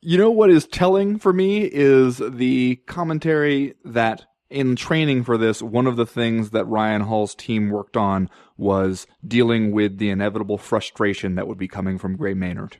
[0.07, 5.63] You know what is telling for me is the commentary that in training for this,
[5.63, 10.59] one of the things that Ryan Hall's team worked on was dealing with the inevitable
[10.59, 12.77] frustration that would be coming from Gray Maynard.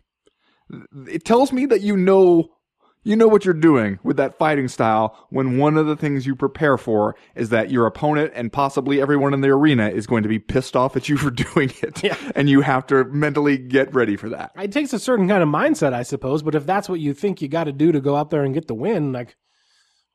[1.09, 2.49] It tells me that you know
[3.05, 6.35] you know what you're doing with that fighting style when one of the things you
[6.35, 10.29] prepare for is that your opponent and possibly everyone in the arena is going to
[10.29, 12.03] be pissed off at you for doing it.
[12.03, 12.17] Yeah.
[12.35, 14.51] And you have to mentally get ready for that.
[14.59, 16.41] It takes a certain kind of mindset, I suppose.
[16.41, 18.55] But if that's what you think you got to do to go out there and
[18.55, 19.35] get the win, like,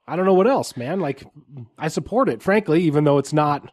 [0.09, 0.99] I don't know what else, man.
[0.99, 1.25] Like,
[1.79, 3.71] I support it, frankly, even though it's not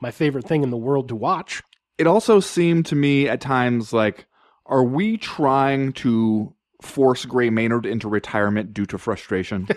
[0.00, 1.62] my favorite thing in the world to watch.
[1.98, 4.26] It also seemed to me at times like,
[4.64, 6.53] are we trying to
[6.84, 9.68] force Gray Maynard into retirement due to frustration?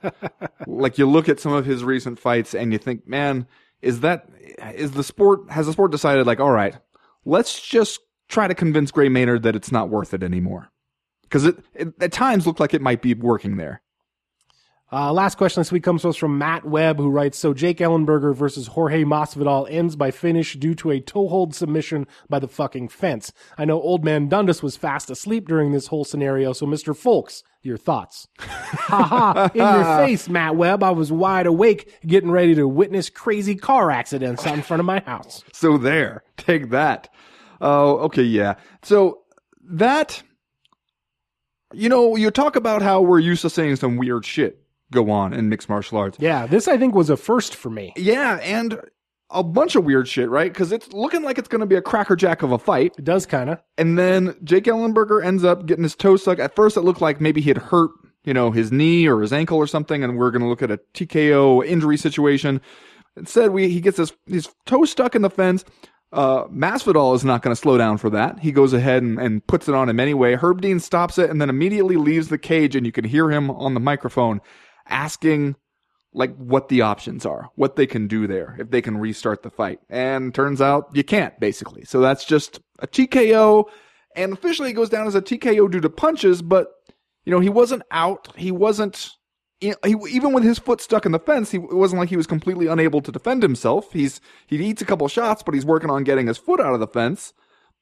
[0.66, 3.46] like you look at some of his recent fights and you think, man,
[3.80, 4.28] is that
[4.74, 6.76] is the sport has the sport decided like, all right,
[7.24, 10.70] let's just try to convince Gray Maynard that it's not worth it anymore?
[11.22, 13.82] Because it, it at times looked like it might be working there.
[14.92, 17.78] Uh, last question this week comes to us from Matt Webb, who writes So Jake
[17.78, 22.46] Ellenberger versus Jorge Masvidal ends by finish due to a toe hold submission by the
[22.46, 23.32] fucking fence.
[23.56, 26.94] I know old man Dundas was fast asleep during this whole scenario, so Mr.
[26.94, 28.28] Fowlkes, your thoughts.
[28.38, 30.82] ha ha, in your face, Matt Webb.
[30.82, 34.86] I was wide awake, getting ready to witness crazy car accidents out in front of
[34.86, 35.42] my house.
[35.54, 37.08] So there, take that.
[37.60, 38.56] Oh, okay, yeah.
[38.82, 39.20] So
[39.62, 40.22] that,
[41.72, 44.61] you know, you talk about how we're used to saying some weird shit
[44.92, 46.18] go on in mixed martial arts.
[46.20, 47.92] Yeah, this I think was a first for me.
[47.96, 48.80] Yeah, and
[49.32, 50.52] a bunch of weird shit, right?
[50.52, 52.94] Because it's looking like it's going to be a crackerjack of a fight.
[52.98, 53.62] It does kind of.
[53.78, 56.38] And then Jake Ellenberger ends up getting his toe stuck.
[56.38, 57.90] At first, it looked like maybe he had hurt,
[58.24, 60.70] you know, his knee or his ankle or something, and we're going to look at
[60.70, 62.60] a TKO injury situation.
[63.16, 65.64] Instead, we he gets his his toe stuck in the fence.
[66.12, 68.38] Uh, Masvidal is not going to slow down for that.
[68.38, 70.34] He goes ahead and, and puts it on him anyway.
[70.34, 73.50] Herb Dean stops it and then immediately leaves the cage, and you can hear him
[73.50, 74.42] on the microphone
[74.88, 75.56] asking
[76.14, 79.50] like what the options are, what they can do there, if they can restart the
[79.50, 79.80] fight.
[79.88, 81.84] And turns out you can't, basically.
[81.84, 83.64] So that's just a TKO.
[84.14, 86.68] And officially it goes down as a TKO due to punches, but,
[87.24, 88.28] you know, he wasn't out.
[88.36, 89.10] He wasn't,
[89.60, 92.26] he, even with his foot stuck in the fence, he, it wasn't like he was
[92.26, 93.92] completely unable to defend himself.
[93.92, 96.80] He's, he eats a couple shots, but he's working on getting his foot out of
[96.80, 97.32] the fence.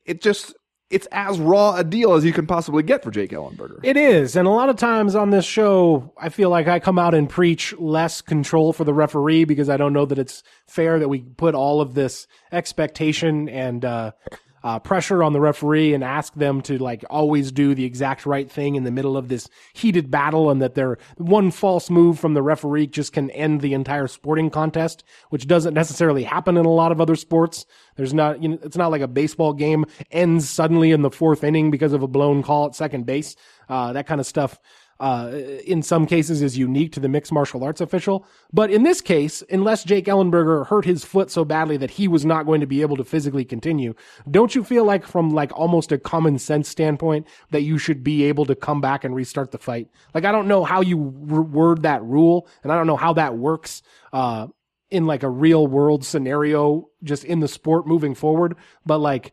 [0.07, 0.55] It just,
[0.91, 3.79] it's as raw a deal as you can possibly get for Jake Ellenberger.
[3.83, 4.35] It is.
[4.35, 7.29] And a lot of times on this show, I feel like I come out and
[7.29, 11.21] preach less control for the referee because I don't know that it's fair that we
[11.21, 14.13] put all of this expectation and, uh,
[14.63, 18.51] uh, pressure on the referee and ask them to like always do the exact right
[18.51, 22.35] thing in the middle of this heated battle and that their one false move from
[22.35, 26.71] the referee just can end the entire sporting contest, which doesn't necessarily happen in a
[26.71, 27.67] lot of other sports.
[27.97, 31.45] There's not, you know, it's not like a baseball game ends suddenly in the fourth
[31.45, 33.37] inning because of a blown call at second base.
[33.69, 34.59] Uh, that kind of stuff
[35.01, 35.31] uh,
[35.65, 38.27] in some cases is unique to the mixed martial arts official.
[38.53, 42.27] But in this case, unless Jake Ellenberger hurt his foot so badly that he was
[42.27, 43.95] not going to be able to physically continue,
[44.31, 48.25] don't you feel like from like almost a common sense standpoint that you should be
[48.25, 49.89] able to come back and restart the fight?
[50.13, 53.37] Like, I don't know how you word that rule and I don't know how that
[53.39, 53.83] works.
[54.13, 54.49] Uh,
[54.91, 59.33] in like a real world scenario, just in the sport moving forward, but like,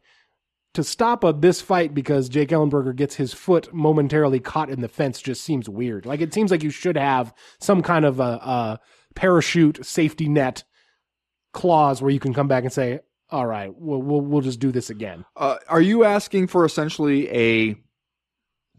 [0.78, 4.88] to stop a, this fight because Jake Ellenberger gets his foot momentarily caught in the
[4.88, 6.06] fence just seems weird.
[6.06, 8.80] Like it seems like you should have some kind of a, a
[9.16, 10.64] parachute safety net
[11.52, 13.00] clause where you can come back and say,
[13.32, 17.28] "All right, we'll we'll, we'll just do this again." Uh, are you asking for essentially
[17.32, 17.76] a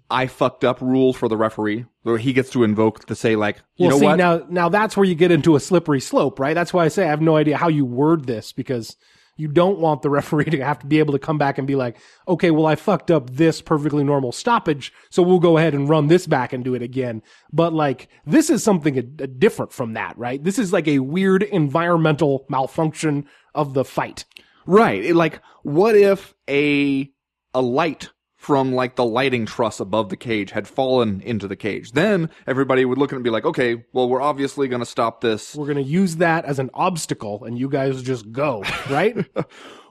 [0.09, 3.57] I fucked up rule for the referee where he gets to invoke to say like,
[3.75, 4.17] you well, know see, what?
[4.19, 6.55] Now, now that's where you get into a slippery slope, right?
[6.55, 8.97] That's why I say I have no idea how you word this because
[9.39, 11.77] you don't want the referee to have to be able to come back and be
[11.77, 11.97] like,
[12.27, 16.09] okay, well, I fucked up this perfectly normal stoppage, so we'll go ahead and run
[16.09, 17.23] this back and do it again.
[17.51, 20.43] But like, this is something a, a different from that, right?
[20.45, 24.27] This is like a weird environmental malfunction of the fight.
[24.67, 25.03] Right.
[25.03, 27.11] It, like, what if a
[27.55, 31.93] a light from like the lighting truss above the cage had fallen into the cage?
[31.93, 34.87] Then everybody would look at it and be like, okay, well, we're obviously going to
[34.87, 35.55] stop this.
[35.55, 39.17] We're going to use that as an obstacle, and you guys just go, right?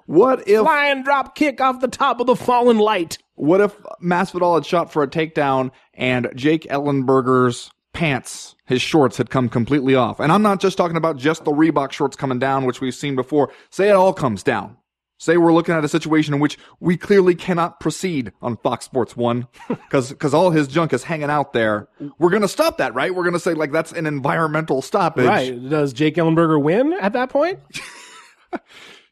[0.07, 3.17] What if Flying drop kick off the top of the fallen light.
[3.36, 9.29] what if Masvidal had shot for a takedown and Jake Ellenberger's pants, his shorts had
[9.29, 10.21] come completely off?
[10.21, 13.17] And I'm not just talking about just the Reebok shorts coming down, which we've seen
[13.17, 13.51] before.
[13.69, 14.77] Say it all comes down.
[15.19, 19.17] Say we're looking at a situation in which we clearly cannot proceed on Fox Sports
[19.17, 21.88] 1 because because all his junk is hanging out there.
[22.19, 23.13] We're going to stop that, right?
[23.13, 25.25] We're going to say like that's an environmental stoppage.
[25.25, 25.69] Right.
[25.69, 27.60] Does Jake Ellenberger win at that point?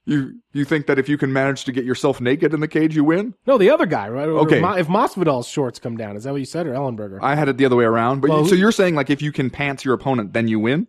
[0.08, 2.96] You you think that if you can manage to get yourself naked in the cage
[2.96, 3.34] you win?
[3.48, 4.28] No, the other guy, right?
[4.28, 4.60] Okay.
[4.80, 7.18] If Masvidal's shorts come down, is that what you said, or Ellenberger?
[7.24, 8.22] I had it the other way around.
[8.22, 10.88] But you, so you're saying like if you can pants your opponent then you win?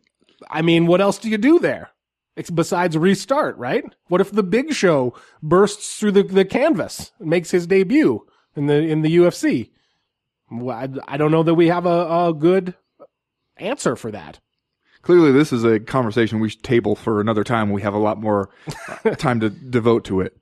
[0.51, 1.91] I mean, what else do you do there?
[2.37, 3.85] It's besides restart, right?
[4.09, 8.67] What if the Big Show bursts through the, the canvas, and makes his debut in
[8.67, 9.71] the in the UFC?
[10.51, 12.75] Well, I, I don't know that we have a, a good
[13.57, 14.41] answer for that.
[15.03, 17.71] Clearly, this is a conversation we should table for another time.
[17.71, 18.51] We have a lot more
[19.05, 20.37] uh, time to devote to it.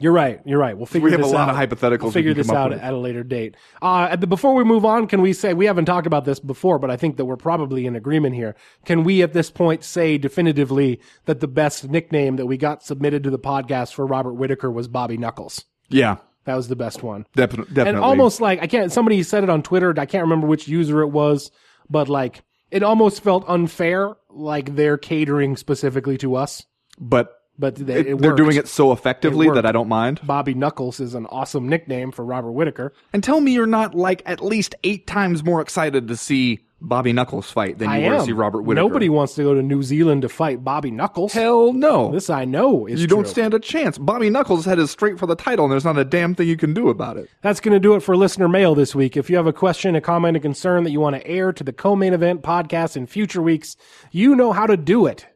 [0.00, 0.40] You're right.
[0.44, 0.76] You're right.
[0.76, 1.06] We'll figure.
[1.06, 1.62] We have a lot out.
[1.62, 2.00] of hypotheticals.
[2.00, 2.80] We'll we figure this out with.
[2.80, 3.56] at a later date.
[3.82, 6.38] Uh, at the, before we move on, can we say we haven't talked about this
[6.40, 8.54] before, but I think that we're probably in agreement here.
[8.84, 13.24] Can we at this point say definitively that the best nickname that we got submitted
[13.24, 15.64] to the podcast for Robert Whitaker was Bobby Knuckles?
[15.88, 17.26] Yeah, That was the best one.
[17.34, 17.88] defi- definitely.
[17.88, 18.92] And almost like I can't.
[18.92, 19.92] Somebody said it on Twitter.
[19.98, 21.50] I can't remember which user it was,
[21.90, 26.64] but like it almost felt unfair, like they're catering specifically to us.
[27.00, 30.20] but But they, it- it they're doing it so effectively It that I don't mind.
[30.24, 32.92] Bobby Knuckles is an awesome nickname for Robert Whitaker.
[33.12, 37.12] And tell me you're not like at least eight times more excited to see Bobby
[37.12, 38.84] Knuckles fight than you I were to see Robert Whitaker.
[38.86, 41.32] Nobody wants to go to New Zealand to fight Bobby Knuckles.
[41.32, 42.12] Hell no.
[42.12, 43.98] This I know is you don't stand a chance.
[43.98, 46.56] Bobby Knuckles' head is straight for the title, and there's not a damn thing you
[46.56, 47.28] can do about it.
[47.42, 49.16] That's going to do it for listener mail this week.
[49.16, 51.64] If you have a question, a comment, a concern that you want to air to
[51.64, 53.76] the co-main event podcast in future weeks,
[54.12, 55.26] you know how to do it.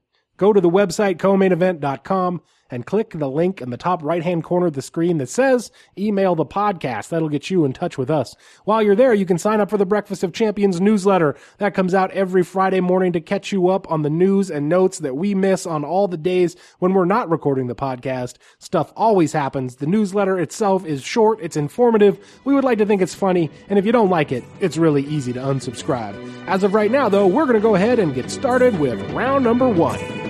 [0.43, 4.73] Go to the website co-mainevent.com and click the link in the top right-hand corner of
[4.73, 7.11] the screen that says email the podcast.
[7.11, 8.35] That'll get you in touch with us.
[8.65, 11.37] While you're there, you can sign up for the Breakfast of Champions newsletter.
[11.59, 14.99] That comes out every Friday morning to catch you up on the news and notes
[14.99, 18.39] that we miss on all the days when we're not recording the podcast.
[18.59, 19.77] Stuff always happens.
[19.77, 22.19] The newsletter itself is short, it's informative.
[22.45, 25.05] We would like to think it's funny, and if you don't like it, it's really
[25.05, 26.17] easy to unsubscribe.
[26.49, 29.45] As of right now, though, we're going to go ahead and get started with round
[29.45, 30.22] number one.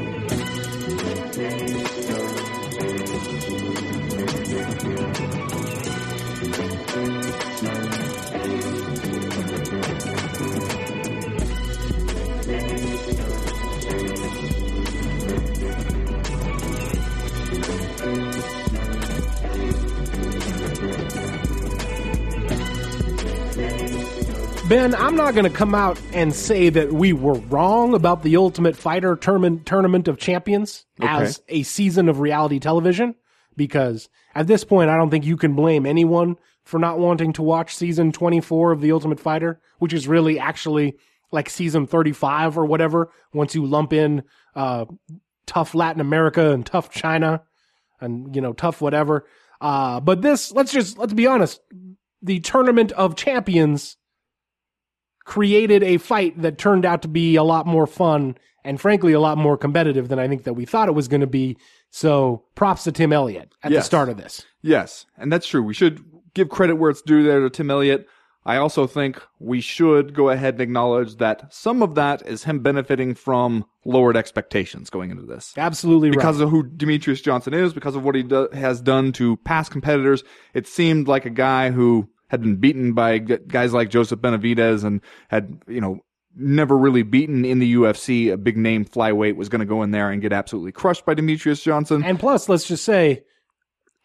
[24.73, 28.39] Ben, I'm not going to come out and say that we were wrong about the
[28.39, 33.15] Ultimate Fighter Tournament, Tournament of Champions as a season of reality television
[33.55, 37.43] because at this point, I don't think you can blame anyone for not wanting to
[37.43, 40.97] watch season 24 of The Ultimate Fighter, which is really actually
[41.31, 44.23] like season 35 or whatever once you lump in
[44.57, 44.87] uh,
[45.45, 47.43] TUF Latin America and TUF China
[48.01, 49.27] and, you know, TUF whatever.
[49.61, 51.61] Uh, but this, let's just, let's be honest,
[52.23, 53.99] the Tournament of Champions
[55.25, 59.21] created a fight that turned out to be a lot more fun and frankly a
[59.21, 61.57] lot more competitive than I think that we thought it was going to be.
[61.91, 64.45] So props to Tim Elliott at the start of this.
[64.63, 65.63] Yes, and that's true.
[65.63, 66.05] We should
[66.35, 68.07] give credit where it's due there to Tim Elliott.
[68.45, 72.59] I also think we should go ahead and acknowledge that some of that is him
[72.59, 75.55] benefiting from lowered expectations going into this.
[75.57, 76.17] Absolutely right.
[76.17, 79.71] Because of who Demetrious Johnson is, because of what he do- has done to past
[79.71, 84.85] competitors, it seemed like a guy who had been beaten by guys like Joseph Benavidez
[84.85, 86.01] and had, you know,
[86.35, 88.33] never really beaten in the UFC.
[88.33, 91.15] A big name flyweight was going to go in there and get absolutely crushed by
[91.15, 92.03] Demetrious Johnson.
[92.03, 93.23] And plus, let's just say,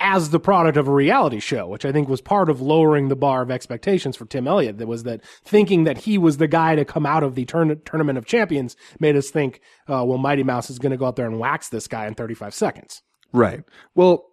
[0.01, 3.15] as the product of a reality show, which I think was part of lowering the
[3.15, 6.75] bar of expectations for Tim Elliott, that was that thinking that he was the guy
[6.75, 10.43] to come out of the turn- tournament of champions made us think, uh, well, Mighty
[10.43, 13.01] Mouse is going to go out there and wax this guy in 35 seconds.
[13.31, 13.63] Right.
[13.95, 14.25] Well,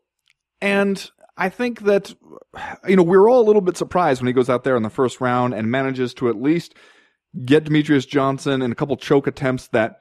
[0.60, 2.14] and I think that,
[2.86, 4.90] you know, we're all a little bit surprised when he goes out there in the
[4.90, 6.74] first round and manages to at least
[7.44, 10.00] get Demetrious Johnson in a couple choke attempts that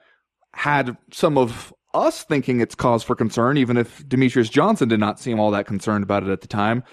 [0.53, 5.19] had some of us thinking it's cause for concern, even if Demetrious Johnson did not
[5.19, 6.83] seem all that concerned about it at the time.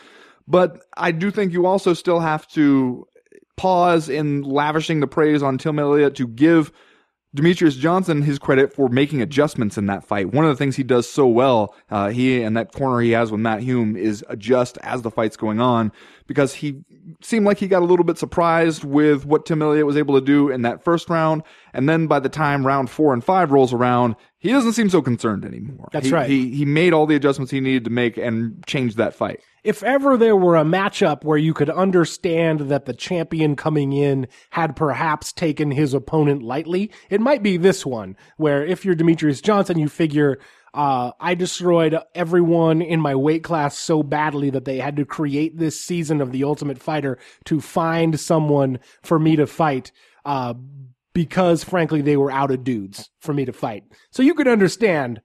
[0.49, 3.07] But I do think you also still have to
[3.57, 6.73] pause in lavishing the praise on Tim Elliott to give
[7.37, 10.33] Demetrious Johnson his credit for making adjustments in that fight.
[10.33, 13.31] One of the things he does so well, uh, he and that corner he has
[13.31, 15.93] with Matt Hume is adjust as the fight's going on
[16.27, 16.83] because he
[17.23, 20.25] seemed like he got a little bit surprised with what Tim Elliott was able to
[20.25, 21.43] do in that first round.
[21.73, 25.01] And then by the time round four and five rolls around, he doesn't seem so
[25.01, 25.89] concerned anymore.
[25.93, 26.29] That's He- right.
[26.29, 29.41] He, he made all the adjustments he needed to make and changed that fight.
[29.63, 34.27] If ever there were a matchup where you could understand that the champion coming in
[34.51, 39.43] had perhaps taken his opponent lightly, it might be this one, where if you're Demetrious
[39.43, 40.39] Johnson, you figure,
[40.73, 45.59] uh, I destroyed everyone in my weight class so badly that they had to create
[45.59, 49.93] this season of The Ultimate Fighter to find someone for me to fight,
[50.25, 50.55] uh,
[51.13, 53.85] because frankly they were out of dudes for me to fight.
[54.11, 55.21] So you could understand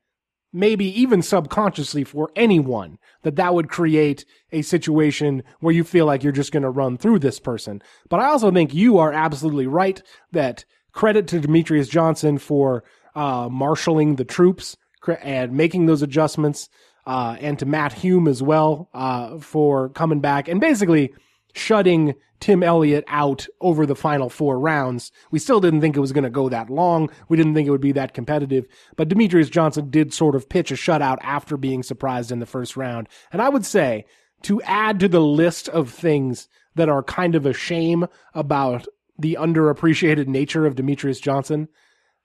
[0.56, 6.24] maybe even subconsciously for anyone that that would create a situation where you feel like
[6.24, 7.82] you're just going to run through this person.
[8.10, 10.02] But I also think you are absolutely right
[10.32, 12.86] that credit to Demetrious Johnson for
[13.16, 14.78] uh, marshaling the troops
[15.22, 16.70] and making those adjustments,
[17.06, 21.14] uh, and to Matt Hume as well uh, for coming back and basically
[21.54, 25.12] shutting Tim Elliott out over the final four rounds.
[25.32, 27.10] We still didn't think it was going to go that long.
[27.30, 28.68] We didn't think it would be that competitive.
[28.96, 32.76] But Demetrious Johnson did sort of pitch a shutout after being surprised in the first
[32.76, 33.08] round.
[33.32, 34.06] And I would say
[34.44, 38.86] to add to the list of things that are kind of a shame about
[39.18, 41.70] the underappreciated nature of Demetrious Johnson,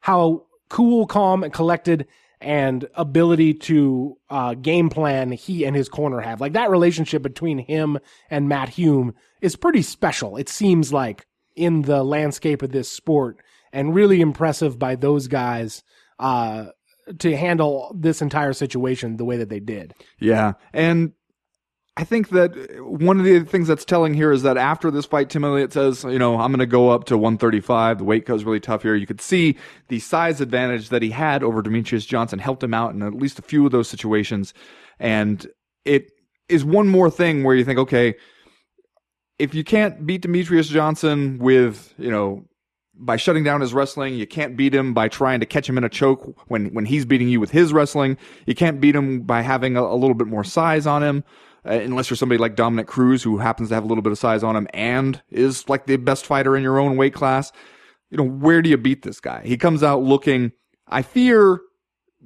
[0.00, 2.06] how cool, calm, and collected
[2.40, 6.40] and ability to uh, game plan he and his corner have.
[6.40, 7.98] Like that relationship between him
[8.30, 10.36] and Matt Hume is pretty special.
[10.36, 11.26] It seems like
[11.56, 13.38] in the landscape of this sport
[13.72, 15.82] and really impressive by those guys
[16.18, 16.66] uh,
[17.18, 19.94] to handle this entire situation the way that they did.
[20.18, 20.54] Yeah.
[20.72, 21.12] And
[21.96, 25.28] I think that one of the things that's telling here is that after this fight,
[25.28, 27.98] Tim Elliott says, you know, I'm going to go up to 135.
[27.98, 28.94] The weight is really tough here.
[28.94, 32.94] You could see the size advantage that he had over Demetrious Johnson helped him out
[32.94, 34.54] in at least a few of those situations.
[34.98, 35.46] And
[35.84, 36.10] it
[36.48, 38.14] is one more thing where you think, okay,
[39.38, 42.44] if you can't beat Demetrious Johnson with, you know,
[42.94, 45.84] by shutting down his wrestling, you can't beat him by trying to catch him in
[45.84, 48.16] a choke when, when he's beating you with his wrestling.
[48.46, 51.24] You can't beat him by having a, a little bit more size on him
[51.66, 54.18] uh, unless you're somebody like Dominick Cruz who happens to have a little bit of
[54.18, 57.52] size on him and is like the best fighter in your own weight class.
[58.10, 59.42] You know, where do you beat this guy?
[59.44, 60.52] He comes out looking,
[60.88, 61.60] I fear,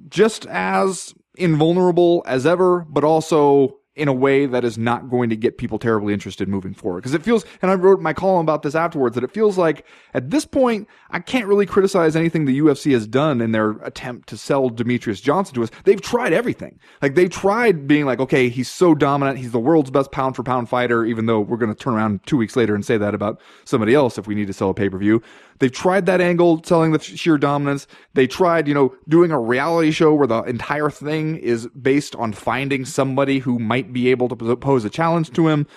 [0.09, 5.35] just as invulnerable as ever, but also in a way that is not going to
[5.35, 7.01] get people terribly interested moving forward.
[7.01, 9.85] Because it feels, and I wrote my column about this afterwards, that it feels like
[10.13, 14.27] at this point, I can't really criticize anything the UFC has done in their attempt
[14.29, 15.71] to sell Demetrious Johnson to us.
[15.85, 16.77] They've tried everything.
[17.01, 19.37] Like they tried being like, okay, he's so dominant.
[19.37, 22.25] He's the world's best pound for pound fighter, even though we're going to turn around
[22.25, 24.73] two weeks later and say that about somebody else if we need to sell a
[24.73, 25.21] pay per view.
[25.59, 27.87] They've tried that angle, selling the sheer dominance.
[28.13, 32.33] They tried, you know, doing a reality show where the entire thing is based on
[32.33, 35.67] finding somebody who might be able to pose a challenge to him.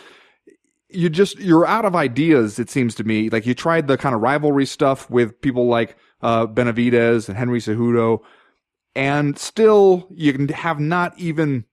[0.88, 3.30] You just, you're out of ideas, it seems to me.
[3.30, 7.60] Like you tried the kind of rivalry stuff with people like, uh, Benavidez and Henry
[7.60, 8.20] Cejudo,
[8.94, 11.64] and still you have not even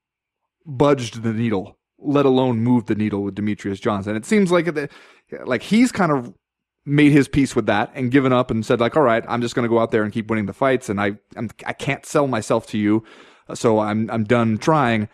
[0.65, 4.15] budged the needle, let alone moved the needle with Demetrious Johnson.
[4.15, 4.67] It seems like,
[5.45, 6.33] like he's kind of
[6.85, 9.55] made his peace with that and given up and said like, all right, I'm just
[9.55, 10.87] going to go out there and keep winning the fights.
[10.87, 13.03] And I, I'm, I can't sell myself to you.
[13.53, 15.09] So I'm, I'm done trying.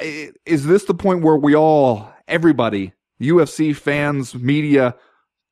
[0.00, 4.96] Is this the point where we all, everybody, UFC fans, media,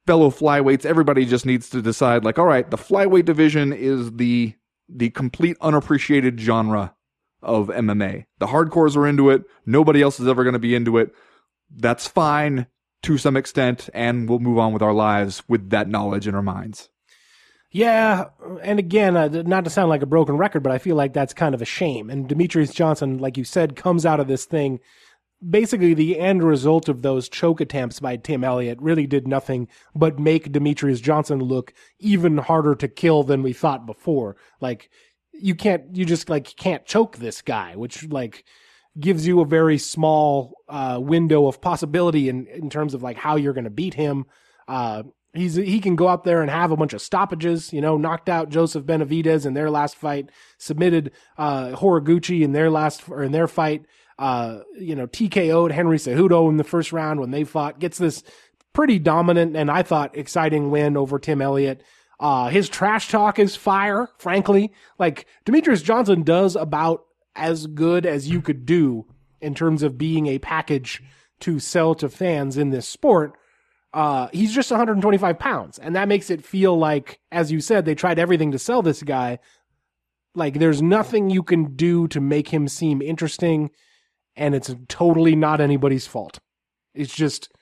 [0.06, 4.54] fellow flyweights, everybody just needs to decide like, all right, the flyweight division is the,
[4.88, 6.94] the complete unappreciated genre
[7.42, 8.24] of MMA.
[8.38, 9.44] The hardcores are into it.
[9.66, 11.14] Nobody else is ever going to be into it.
[11.70, 12.66] That's fine
[13.02, 16.42] to some extent, and we'll move on with our lives with that knowledge in our
[16.42, 16.88] minds.
[17.72, 18.24] Yeah,
[18.62, 21.32] and again, uh, not to sound like a broken record, but I feel like that's
[21.32, 22.10] kind of a shame.
[22.10, 24.80] And Demetrious Johnson, like you said, comes out of this thing.
[25.48, 30.18] Basically, the end result of those choke attempts by Tim Elliott really did nothing but
[30.18, 34.36] make Demetrious Johnson look even harder to kill than we thought before.
[34.60, 34.90] Like,
[35.32, 38.44] you can't, you just like can't choke this guy, which like
[38.98, 43.36] gives you a very small uh, window of possibility in, in terms of like how
[43.36, 44.26] you're going to beat him.
[44.66, 47.72] Uh, he's he can go out there and have a bunch of stoppages.
[47.72, 52.70] You know, knocked out Joseph Benavidez in their last fight, submitted uh, Horiguchi in their
[52.70, 53.84] last or in their fight.
[54.18, 57.78] Uh, you know, TKO'd Henry Cejudo in the first round when they fought.
[57.78, 58.22] Gets this
[58.72, 61.82] pretty dominant and I thought exciting win over Tim Elliott.
[62.18, 64.72] Uh, his trash talk is fire, frankly.
[64.98, 69.06] Like Demetrious Johnson does about as good as you could do
[69.40, 71.02] in terms of being a package
[71.40, 73.32] to sell to fans in this sport.
[73.92, 77.94] Uh, he's just 125 pounds, and that makes it feel like, as you said, they
[77.94, 79.38] tried everything to sell this guy.
[80.34, 83.70] Like there's nothing you can do to make him seem interesting,
[84.36, 86.38] and it's totally not anybody's fault.
[86.94, 87.52] It's just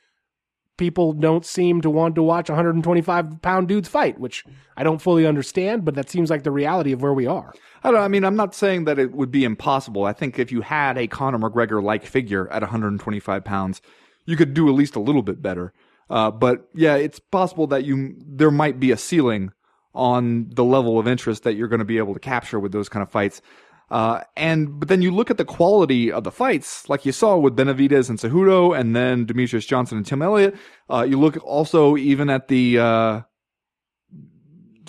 [0.77, 4.45] people don't seem to want to watch 125 pound dudes fight, which
[4.77, 7.55] I don't fully understand, but that seems like the reality of where we are.
[7.83, 8.01] I don't.
[8.01, 10.05] I mean, I'm not saying that it would be impossible.
[10.05, 13.81] I think if you had a Conor McGregor like figure at 125 pounds,
[14.27, 15.73] you could do at least a little bit better.
[16.11, 19.53] Uh, but yeah, it's possible that you there might be a ceiling
[19.95, 22.89] on the level of interest that you're going to be able to capture with those
[22.89, 23.43] kind of fights.
[23.91, 27.37] Uh, and but then you look at the quality of the fights, like you saw
[27.37, 30.57] with Benavidez and Cejudo, and then Demetrious Johnson and Tim Elliott.
[30.91, 33.21] Uh, you look also even at the uh,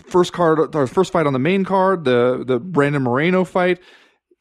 [0.09, 3.79] first card, or first fight on the main card, the the Brandon Moreno fight.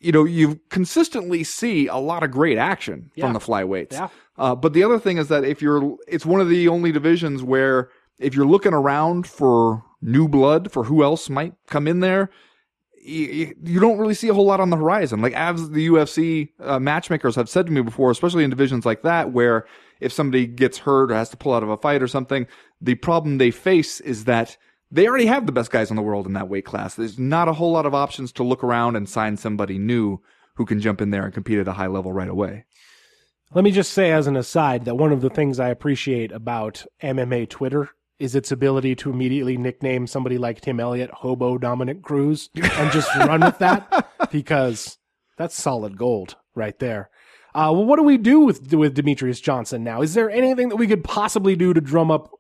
[0.01, 3.25] You know, you consistently see a lot of great action Yeah.
[3.25, 3.93] from the flyweights.
[3.93, 4.09] Yeah.
[4.37, 7.43] Uh, but the other thing is that if you're, it's one of the only divisions
[7.43, 7.91] where
[8.21, 12.31] if you're looking around for new blood, for who else might come in there,
[13.03, 15.21] you, you don't really see a whole lot on the horizon.
[15.21, 19.03] Like as the UFC uh, matchmakers have said to me before, especially in divisions like
[19.03, 19.67] that, where
[20.01, 22.47] if somebody gets hurt or has to pull out of a fight or something,
[22.81, 24.57] the problem they face is that
[24.91, 26.95] they already have the best guys in the world in that weight class.
[26.95, 30.21] There's not a whole lot of options to look around and sign somebody new
[30.55, 32.65] who can jump in there and compete at a high level right away.
[33.55, 36.85] Let me just say as an aside that one of the things I appreciate about
[37.03, 42.51] MMA Twitter is its ability to immediately nickname somebody like Tim Elliott Hobo Dominick Cruz
[42.55, 44.99] and just run with that because
[45.37, 47.11] that's solid gold right there.
[47.55, 50.03] Uh, well, what do we do with with Demetrious Johnson now?
[50.03, 52.31] Is there anything that we could possibly do to drum up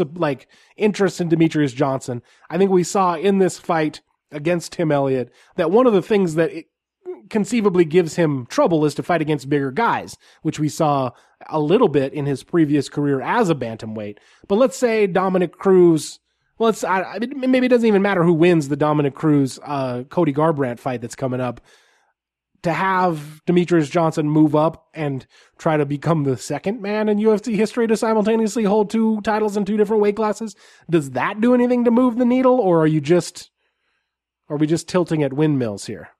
[0.00, 2.22] like interest in Demetrius Johnson?
[2.50, 6.34] I think we saw in this fight against Tim Elliott that one of the things
[6.34, 6.66] that it
[7.30, 11.10] conceivably gives him trouble is to fight against bigger guys, which we saw
[11.48, 14.18] a little bit in his previous career as a bantamweight.
[14.48, 16.18] But let's say Dominick Cruz.
[16.58, 20.32] Well, it's I, maybe it doesn't even matter who wins the Dominick Cruz uh, Cody
[20.32, 21.60] Garbrandt fight that's coming up.
[22.62, 25.26] To have Demetrious Johnson move up and
[25.58, 29.64] try to become the second man in UFC history to simultaneously hold two titles in
[29.64, 30.54] two different weight classes,
[30.88, 33.50] does that do anything to move the needle, or are you just
[34.48, 36.10] are we just tilting at windmills here?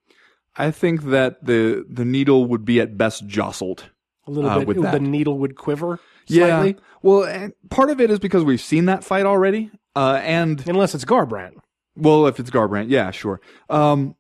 [0.57, 3.91] I think that the the needle would be at best jostled.
[4.27, 4.81] A little uh, bit.
[4.81, 6.81] the needle would quiver slightly, Yeah.
[7.03, 9.71] Well, and part of it is because we've seen that fight already.
[9.97, 11.55] Uh, and unless it's Garbrandt.
[11.97, 13.41] well, if it's Garbrandt, yeah, sure.
[13.69, 14.15] Um,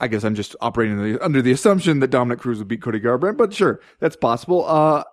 [0.00, 3.00] I guess I'm just operating the, under the assumption that Dominick Cruz would beat Cody
[3.00, 4.64] Garbrandt, but sure, that's possible.
[4.66, 5.04] Uh,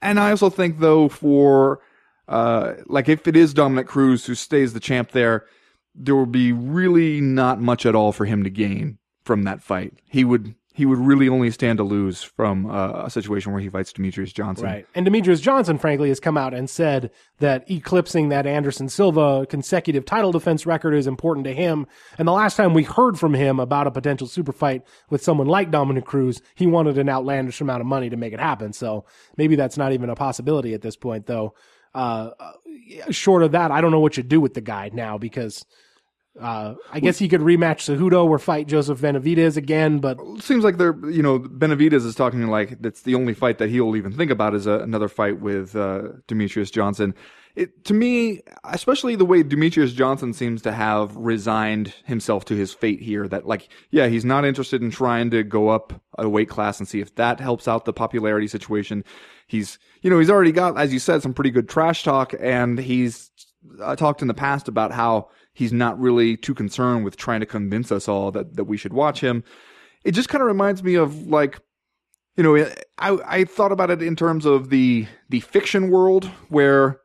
[0.00, 1.80] and I also think though for,
[2.28, 5.46] uh, like if it is Dominick Cruz who stays the champ there,
[5.94, 9.94] there will be really not much at all for him to gain from that fight.
[10.08, 13.68] He would, he would really only stand to lose from uh, a situation where he
[13.68, 14.64] fights Demetrious Johnson.
[14.64, 14.86] Right.
[14.94, 17.10] And Demetrious Johnson, frankly, has come out and said
[17.40, 21.86] that eclipsing that Anderson Silva consecutive title defense record is important to him.
[22.16, 25.46] And the last time we heard from him about a potential super fight with someone
[25.46, 28.72] like Dominick Cruz, he wanted an outlandish amount of money to make it happen.
[28.72, 29.04] So
[29.36, 31.54] maybe that's not even a possibility at this point, though.
[31.94, 32.52] Uh, uh,
[33.10, 35.66] short of that, I don't know what you do with the guy now because.
[36.40, 40.78] Uh, I guess he could rematch Cejudo or fight Joseph Benavidez again, but seems like
[40.78, 44.30] they're you know Benavidez is talking like that's the only fight that he'll even think
[44.30, 47.14] about is a, another fight with uh, Demetrious Johnson.
[47.54, 52.72] It to me, especially the way Demetrious Johnson seems to have resigned himself to his
[52.72, 53.28] fate here.
[53.28, 56.88] That like yeah, he's not interested in trying to go up a weight class and
[56.88, 59.04] see if that helps out the popularity situation.
[59.48, 62.78] He's you know he's already got as you said some pretty good trash talk, and
[62.78, 63.30] he's
[63.82, 67.46] uh, talked in the past about how he's not really too concerned with trying to
[67.46, 69.44] convince us all that, that we should watch him.
[70.04, 71.60] It just kind of reminds me of like,
[72.36, 72.56] you know,
[72.98, 77.00] I, I thought about it in terms of the, the fiction world where,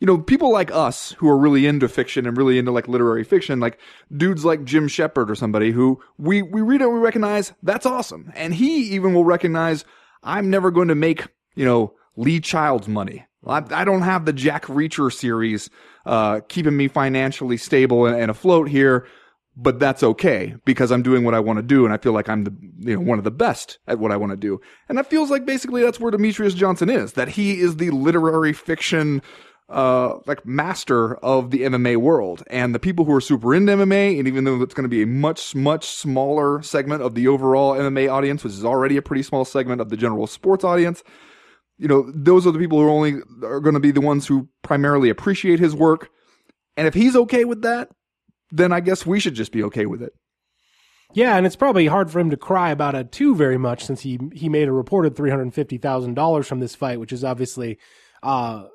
[0.00, 3.22] you know, people like us who are really into fiction and really into like literary
[3.22, 3.78] fiction, like
[4.16, 8.32] dudes like Jim Shepard or somebody who we, we read it, we recognize that's awesome.
[8.34, 9.84] And he even will recognize
[10.22, 13.26] I'm never going to make, you know, Lee Child's money.
[13.46, 15.68] I, I don't have the Jack Reacher series
[16.06, 19.06] uh, keeping me financially stable and, and afloat here,
[19.56, 22.28] but that's okay because I'm doing what I want to do, and I feel like
[22.28, 24.60] I'm the you know one of the best at what I want to do.
[24.88, 27.12] And that feels like basically that's where Demetrious Johnson is.
[27.12, 29.22] That he is the literary fiction
[29.72, 32.42] uh, like master of the MMA world.
[32.48, 35.02] And the people who are super into MMA, and even though it's going to be
[35.02, 39.22] a much, much smaller segment of the overall MMA audience, which is already a pretty
[39.22, 41.02] small segment of the general sports audience,
[41.82, 44.28] you know, those are the people who are only are going to be the ones
[44.28, 46.10] who primarily appreciate his work.
[46.76, 47.88] And if he's okay with that,
[48.52, 50.12] then I guess we should just be okay with it.
[51.12, 54.02] Yeah, and it's probably hard for him to cry about it too very much since
[54.02, 57.24] he he made a reported three hundred fifty thousand dollars from this fight, which is
[57.24, 57.80] obviously
[58.22, 58.66] uh,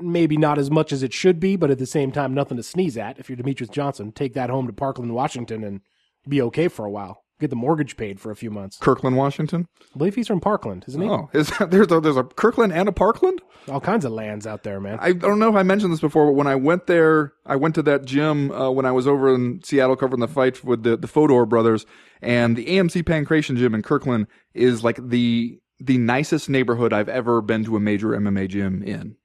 [0.00, 2.62] maybe not as much as it should be, but at the same time, nothing to
[2.62, 3.18] sneeze at.
[3.18, 5.82] If you're Demetrious Johnson, take that home to Parkland, Washington, and
[6.26, 7.25] be okay for a while.
[7.38, 8.78] Get the mortgage paid for a few months.
[8.78, 9.68] Kirkland, Washington.
[9.94, 11.08] I believe he's from Parkland, isn't he?
[11.08, 13.42] Oh, is that, there's a, there's a Kirkland and a Parkland?
[13.68, 14.98] All kinds of lands out there, man.
[15.02, 17.74] I don't know if I mentioned this before, but when I went there, I went
[17.74, 20.96] to that gym uh, when I was over in Seattle covering the fight with the
[20.96, 21.84] the Fodor brothers,
[22.22, 27.42] and the AMC Pankration gym in Kirkland is like the the nicest neighborhood I've ever
[27.42, 29.16] been to a major MMA gym in.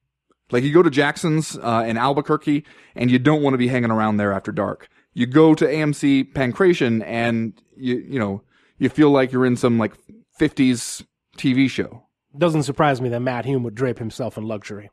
[0.51, 3.91] Like you go to Jackson's uh, in Albuquerque, and you don't want to be hanging
[3.91, 4.89] around there after dark.
[5.13, 8.41] You go to AMC Pankration, and you you know
[8.77, 9.93] you feel like you're in some like
[10.39, 11.05] 50s
[11.37, 12.03] TV show.
[12.37, 14.89] Doesn't surprise me that Matt Hume would drape himself in luxury.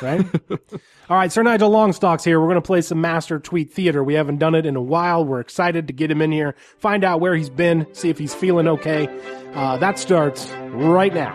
[0.00, 0.26] Right?
[1.08, 2.40] All right, Sir Nigel Longstocks here.
[2.40, 4.02] We're going to play some Master Tweet Theater.
[4.02, 5.24] We haven't done it in a while.
[5.24, 8.34] We're excited to get him in here, find out where he's been, see if he's
[8.34, 9.08] feeling okay.
[9.54, 11.32] Uh, that starts right now.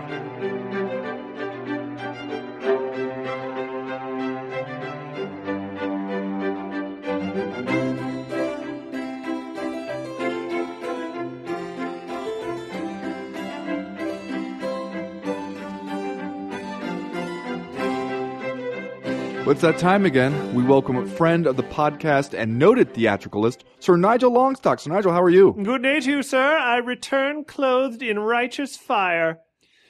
[19.57, 20.53] It's that time again.
[20.53, 24.79] We welcome a friend of the podcast and noted theatricalist, Sir Nigel Longstock.
[24.79, 25.57] Sir Nigel, how are you?
[25.63, 26.55] Good day to you, sir.
[26.55, 29.39] I return clothed in righteous fire.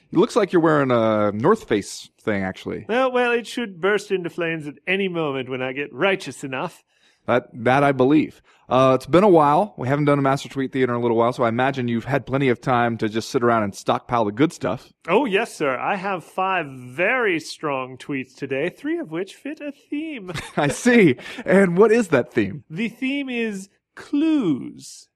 [0.09, 2.86] It looks like you're wearing a North Face thing, actually.
[2.88, 6.86] Well, well, it should burst into flames at any moment when I get righteous enough.
[7.26, 8.41] That that I believe.
[8.70, 9.74] Uh, it's been a while.
[9.78, 12.03] We haven't done a Master Tweet Theater in a little while, so I imagine you've
[12.05, 14.91] had plenty of time to just sit around and stockpile the good stuff.
[15.07, 15.78] Oh, yes, sir.
[15.78, 20.34] I have five very strong tweets today, three of which fit a theme.
[20.57, 21.15] I see.
[21.45, 22.65] And what is that theme?
[22.70, 25.07] the theme is clues.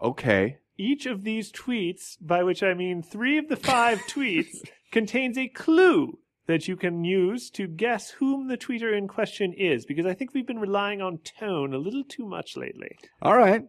[0.00, 0.58] Okay.
[0.78, 4.58] Each of these tweets, by which I mean three of the five tweets,
[4.92, 9.84] contains a clue that you can use to guess whom the tweeter in question is,
[9.84, 12.96] because I think we've been relying on tone a little too much lately.
[13.22, 13.62] All right.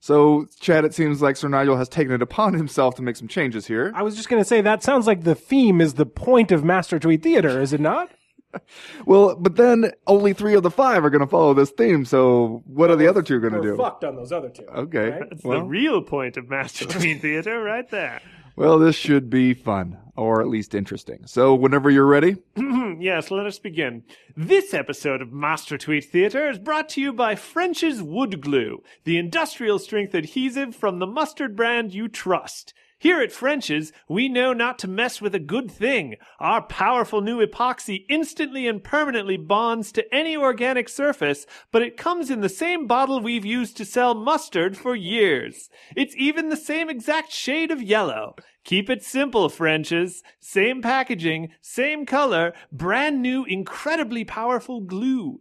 [0.00, 3.28] So, Chad, it seems like Sir Nigel has taken it upon himself to make some
[3.28, 3.92] changes here.
[3.94, 6.64] I was just going to say that sounds like the theme is the point of
[6.64, 8.10] Master Tweet Theater, is it not?
[9.04, 12.06] Well, but then only three of the five are going to follow this theme.
[12.06, 13.76] So, what are the other two going to do?
[13.76, 14.64] fucked on those other two.
[14.64, 15.10] Okay.
[15.10, 15.28] right?
[15.28, 18.22] That's Well, the real point of Master Tweet Theater right there.
[18.56, 21.26] Well, this should be fun, or at least interesting.
[21.26, 22.36] So, whenever you're ready,
[22.98, 24.02] yes, let us begin.
[24.34, 29.18] This episode of Master Tweet Theater is brought to you by French's Wood Glue, the
[29.18, 32.72] industrial strength adhesive from the mustard brand you trust.
[32.98, 36.16] Here at French's, we know not to mess with a good thing.
[36.40, 42.30] Our powerful new epoxy instantly and permanently bonds to any organic surface, but it comes
[42.30, 45.68] in the same bottle we've used to sell mustard for years.
[45.94, 48.34] It's even the same exact shade of yellow.
[48.64, 50.22] Keep it simple, French's.
[50.40, 55.40] Same packaging, same color, brand new, incredibly powerful glue.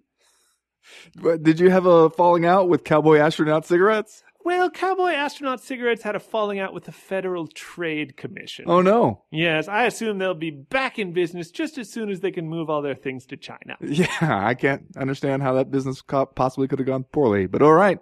[1.16, 4.25] But did you have a falling out with Cowboy Astronaut cigarettes?
[4.46, 8.66] Well, Cowboy Astronaut Cigarettes had a falling out with the Federal Trade Commission.
[8.68, 9.24] Oh no.
[9.32, 12.70] Yes, I assume they'll be back in business just as soon as they can move
[12.70, 13.76] all their things to China.
[13.96, 16.04] Yeah, I can't understand how that business
[16.36, 17.48] possibly could have gone poorly.
[17.48, 17.98] But all right,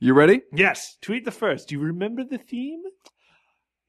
[0.00, 0.40] you ready?
[0.50, 1.68] Yes, tweet the first.
[1.68, 2.82] Do you remember the theme?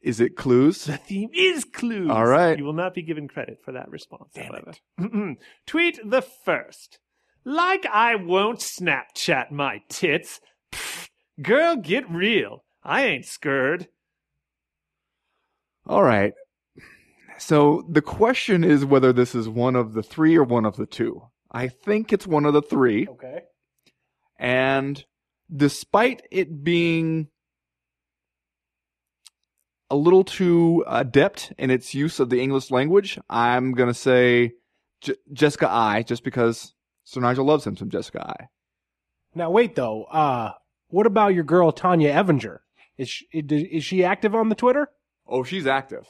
[0.02, 0.84] Is it clues?
[0.84, 2.10] The theme is clues.
[2.10, 2.58] All right.
[2.58, 5.36] You will not be given credit for that response, Damn however.
[5.68, 7.00] tweet the first.
[7.46, 10.42] Like I won't Snapchat my tits.
[10.74, 11.10] Pfft,
[11.42, 12.64] girl, get real.
[12.84, 13.88] I ain't scared.
[15.86, 16.34] All right.
[17.38, 20.86] So the question is whether this is one of the three or one of the
[20.86, 21.24] two.
[21.52, 23.08] I think it's one of the three.
[23.08, 23.42] Okay.
[24.40, 25.04] And
[25.54, 27.28] despite it being
[29.90, 34.54] a little too adept in its use of the English language, I'm going to say
[35.02, 36.74] J- Jessica Eye, just because
[37.04, 38.48] Sir Nigel loves him some Jessica Eye.
[39.36, 40.06] Now wait though.
[40.06, 40.54] Uh,
[40.94, 42.60] what about your girl Tonya Evinger?
[43.00, 44.90] Is she, is she active on the Twitter?
[45.28, 46.06] Oh, she's active.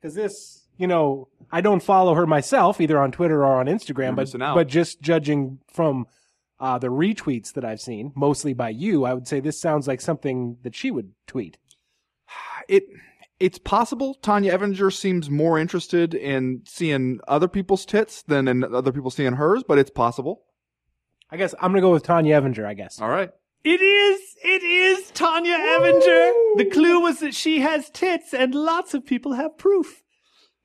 [0.00, 4.14] Because this, you know, I don't follow her myself either on Twitter or on Instagram,
[4.14, 6.06] but but just judging from
[6.60, 10.00] uh, the retweets that I've seen, mostly by you, I would say this sounds like
[10.00, 11.58] something that she would tweet.
[12.68, 12.84] It
[13.40, 18.92] it's possible Tonya Evinger seems more interested in seeing other people's tits than in other
[18.92, 20.42] people seeing hers, but it's possible.
[21.30, 22.64] I guess I'm gonna go with Tonya Evinger.
[22.64, 23.00] I guess.
[23.00, 23.30] All right.
[23.62, 26.56] It is, it is Tonya Evinger.
[26.56, 30.02] The clue was that she has tits, and lots of people have proof.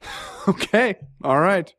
[0.48, 0.96] Okay.
[1.24, 1.74] All right.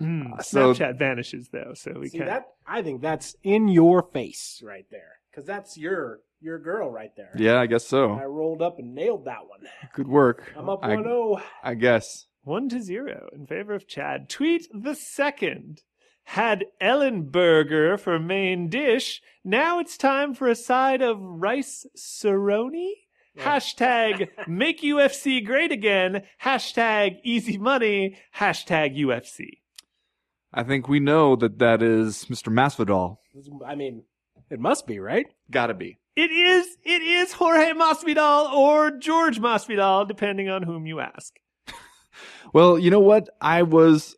[0.00, 2.30] Mm, so- Snapchat vanishes though, so we See can't.
[2.30, 2.44] that?
[2.64, 7.32] I think that's in your face right there, because that's your your girl right there.
[7.36, 8.12] Yeah, I guess so.
[8.12, 9.66] I rolled up and nailed that one.
[9.94, 10.52] Good work.
[10.56, 11.36] I'm up I, one oh.
[11.38, 11.42] zero.
[11.64, 12.26] I guess.
[12.44, 14.28] One to zero in favor of Chad.
[14.28, 15.82] Tweet the second.
[16.26, 19.22] Had Ellenberger for main dish.
[19.44, 22.90] Now it's time for a side of rice saroni.
[23.38, 26.22] Hashtag make UFC great again.
[26.42, 28.18] Hashtag easy money.
[28.36, 29.60] Hashtag UFC.
[30.52, 32.52] I think we know that that is Mr.
[32.52, 33.18] Masvidal.
[33.64, 34.02] I mean,
[34.50, 35.26] it must be right.
[35.50, 35.98] Gotta be.
[36.16, 41.34] It is, it is Jorge Masvidal or George Masvidal, depending on whom you ask.
[42.52, 43.28] Well, you know what?
[43.40, 44.14] I was,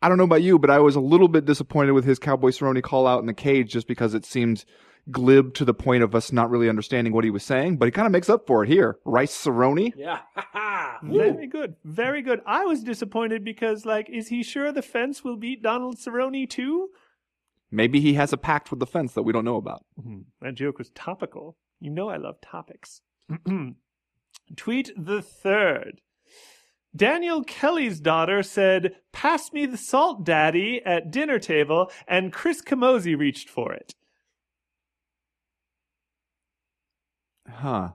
[0.00, 2.50] I don't know about you, but I was a little bit disappointed with his Cowboy
[2.50, 4.64] Cerrone call out in the cage just because it seemed
[5.10, 7.92] glib to the point of us not really understanding what he was saying, but he
[7.92, 8.98] kind of makes up for it here.
[9.04, 9.92] Rice Cerrone?
[9.96, 10.20] Yeah.
[11.02, 11.76] Very good.
[11.84, 12.40] Very good.
[12.46, 16.90] I was disappointed because, like, is he sure the fence will beat Donald Cerrone too?
[17.70, 19.84] Maybe he has a pact with the fence that we don't know about.
[20.00, 20.20] Mm-hmm.
[20.40, 21.56] That joke was topical.
[21.80, 23.02] You know I love topics.
[24.56, 26.00] Tweet the third.
[26.96, 33.16] Daniel Kelly's daughter said, Pass me the salt, daddy, at dinner table, and Chris Camozzi
[33.16, 33.94] reached for it.
[37.48, 37.90] Huh.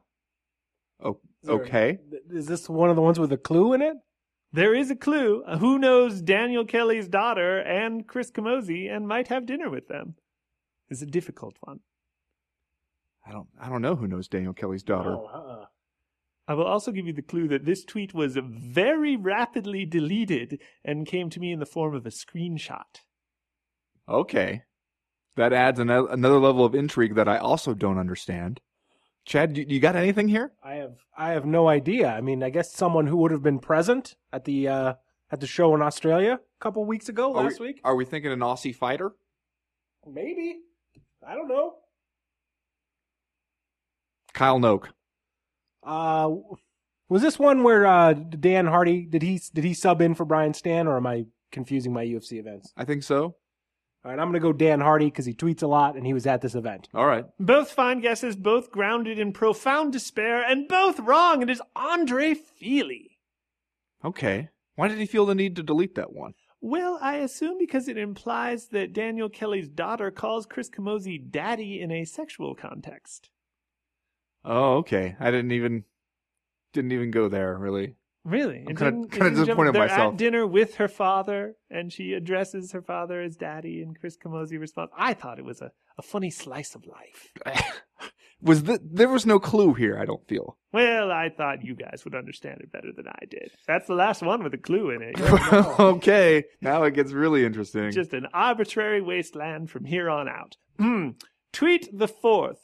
[1.02, 1.98] Oh, Is there- okay.
[2.30, 3.98] Is this one of the ones with a clue in it?
[4.52, 5.44] There is a clue.
[5.44, 10.16] Uh, who knows Daniel Kelly's daughter and Chris Camozzi and might have dinner with them?
[10.90, 11.80] It's a difficult one.
[13.26, 13.48] I don't.
[13.60, 15.12] I don't know who knows Daniel Kelly's daughter.
[15.16, 15.66] Oh, uh-uh.
[16.48, 21.08] I will also give you the clue that this tweet was very rapidly deleted and
[21.08, 23.02] came to me in the form of a screenshot.
[24.10, 24.64] Okay,
[25.38, 28.60] that adds an- another level of intrigue that I also don't understand.
[29.26, 30.52] Chad, you, you got anything here?
[30.62, 32.10] I have I have no idea.
[32.10, 34.94] I mean, I guess someone who would have been present at the uh,
[35.32, 37.82] at the show in Australia a couple weeks ago, Are last we, week.
[37.86, 39.14] Are we thinking an Aussie fighter?
[40.06, 40.58] Maybe.
[41.26, 41.76] I don't know.
[44.34, 44.88] Kyle Noke.
[45.86, 46.32] Uh,
[47.10, 50.54] was this one where uh, Dan Hardy did he did he sub in for Brian
[50.54, 52.74] Stann, or am I confusing my UFC events?
[52.76, 53.36] I think so.
[54.06, 56.28] All right, I'm gonna go Dan Hardy because he tweets a lot and he was
[56.28, 56.90] at this event.
[56.94, 57.26] All right.
[57.40, 61.42] Both fine guesses, both grounded in profound despair, and both wrong.
[61.42, 63.18] It is Andre Fili.
[64.04, 64.50] Okay.
[64.76, 66.34] Why did he feel the need to delete that one?
[66.60, 71.92] Well, I assume because it implies that Daniel Kelly's daughter calls Chris Camozzi daddy in
[71.92, 73.30] a sexual context.
[74.46, 75.16] Oh, okay.
[75.20, 75.84] I didn't even
[76.74, 77.96] didn't even go there really.
[78.26, 78.60] Really?
[78.68, 80.14] I'm kinda- kinda didn't jump- disappointed in they're myself.
[80.14, 84.58] at dinner with her father, and she addresses her father as daddy, and Chris Camozzi
[84.60, 84.94] responds.
[84.98, 87.34] I thought it was a, a funny slice of life.
[88.42, 90.58] was th- there was no clue here, I don't feel.
[90.72, 93.52] Well, I thought you guys would understand it better than I did.
[93.68, 95.20] That's the last one with a clue in it.
[95.80, 96.46] okay.
[96.62, 97.92] Now it gets really interesting.
[97.92, 100.56] Just an arbitrary wasteland from here on out.
[100.80, 101.10] Hmm.
[101.52, 102.60] Tweet the fourth.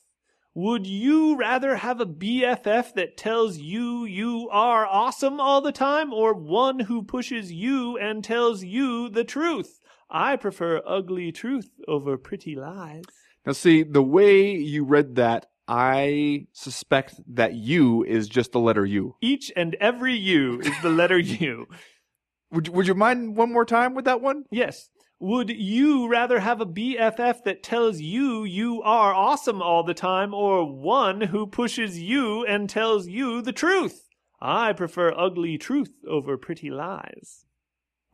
[0.55, 6.11] Would you rather have a BFF that tells you you are awesome all the time
[6.11, 9.79] or one who pushes you and tells you the truth?
[10.09, 13.03] I prefer ugly truth over pretty lies.
[13.45, 18.85] Now, see, the way you read that, I suspect that U is just the letter
[18.85, 19.15] U.
[19.21, 21.67] Each and every you is the letter U.
[22.51, 24.45] Would would you mind one more time with that one?
[24.49, 24.89] Yes.
[25.21, 30.33] Would you rather have a BFF that tells you you are awesome all the time
[30.33, 34.07] or one who pushes you and tells you the truth?
[34.39, 37.43] I prefer ugly truth over pretty lies.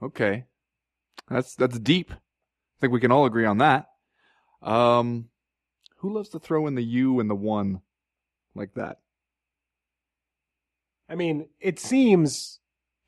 [0.02, 0.46] Okay.
[1.30, 2.12] That's that's deep.
[2.12, 3.86] I think we can all agree on that.
[4.64, 5.30] Um
[5.98, 7.82] who loves to throw in the you and the one
[8.56, 9.00] like that?
[11.08, 12.60] I mean, it seems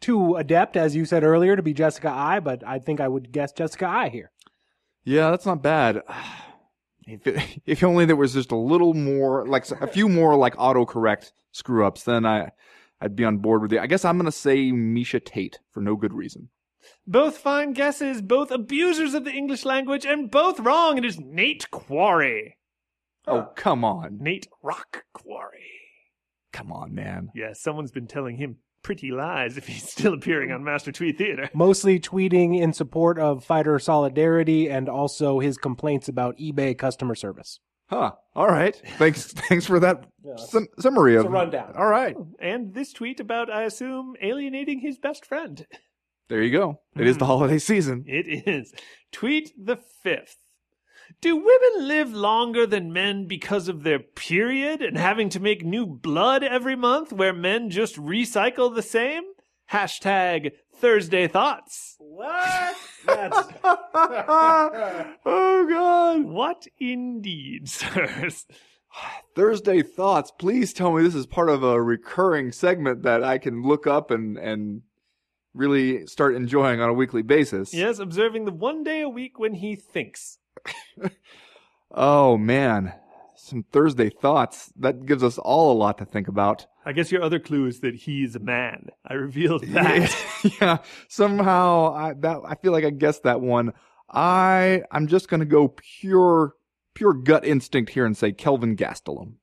[0.02, 3.32] too adept, as you said earlier, to be Jessica Eye, but I think I would
[3.32, 4.32] guess Jessica Eye here.
[5.04, 6.02] Yeah, that's not bad.
[7.10, 10.58] If, it, if only there was just a little more, like a few more, like
[10.58, 12.52] autocorrect screw ups, then I,
[13.00, 13.80] I'd be on board with you.
[13.80, 16.50] I guess I'm gonna say Miesha Tate for no good reason.
[17.08, 20.98] Both fine guesses, both abusers of the English language, and both wrong.
[20.98, 22.58] It is Nate Quarry.
[23.26, 25.80] Oh come on, Nate Rock Quarry.
[26.52, 27.32] come on, man.
[27.34, 28.58] Yeah, someone's been telling him
[28.88, 31.50] pretty lies if he's still appearing on Master Tweet Theater.
[31.54, 37.60] Mostly tweeting in support of fighter solidarity and also his complaints about eBay customer service.
[37.90, 38.14] Huh.
[38.34, 38.82] All right.
[38.98, 39.34] Thanks.
[39.50, 40.06] thanks for that
[40.38, 41.74] sum- summary of a rundown.
[41.76, 42.16] All right.
[42.18, 45.68] Oh, and this tweet about, I assume, alienating his best friend.
[46.30, 46.80] There you go.
[46.96, 47.20] It is hmm.
[47.20, 48.06] the holiday season.
[48.08, 48.74] It is.
[49.12, 50.38] Tweet the fifth.
[51.22, 55.86] Do women live longer than men because of their period and having to make new
[55.86, 59.24] blood every month where men just recycle the same?
[59.72, 61.96] Hashtag Thursday Thoughts.
[62.00, 62.76] What?
[65.26, 66.24] Oh God.
[66.26, 68.46] What indeed, sirs?
[69.36, 70.32] Thursday thoughts.
[70.32, 74.12] Please tell me this is part of a recurring segment that I can look up
[74.12, 74.82] and and
[75.54, 77.74] really start enjoying on a weekly basis.
[77.74, 80.40] Yes, observing the one day a week when he thinks.
[81.92, 82.94] Oh man.
[83.36, 84.72] Some Thursday thoughts.
[84.78, 86.66] That gives us all a lot to think about.
[86.86, 88.90] I guess your other clue is that he's a man.
[89.06, 90.16] I revealed that.
[90.62, 90.78] yeah.
[91.08, 93.74] Somehow I that I feel like I guessed that one.
[94.10, 96.54] I I'm just gonna go pure
[96.94, 99.36] pure gut instinct here and say Kelvin Gastelum.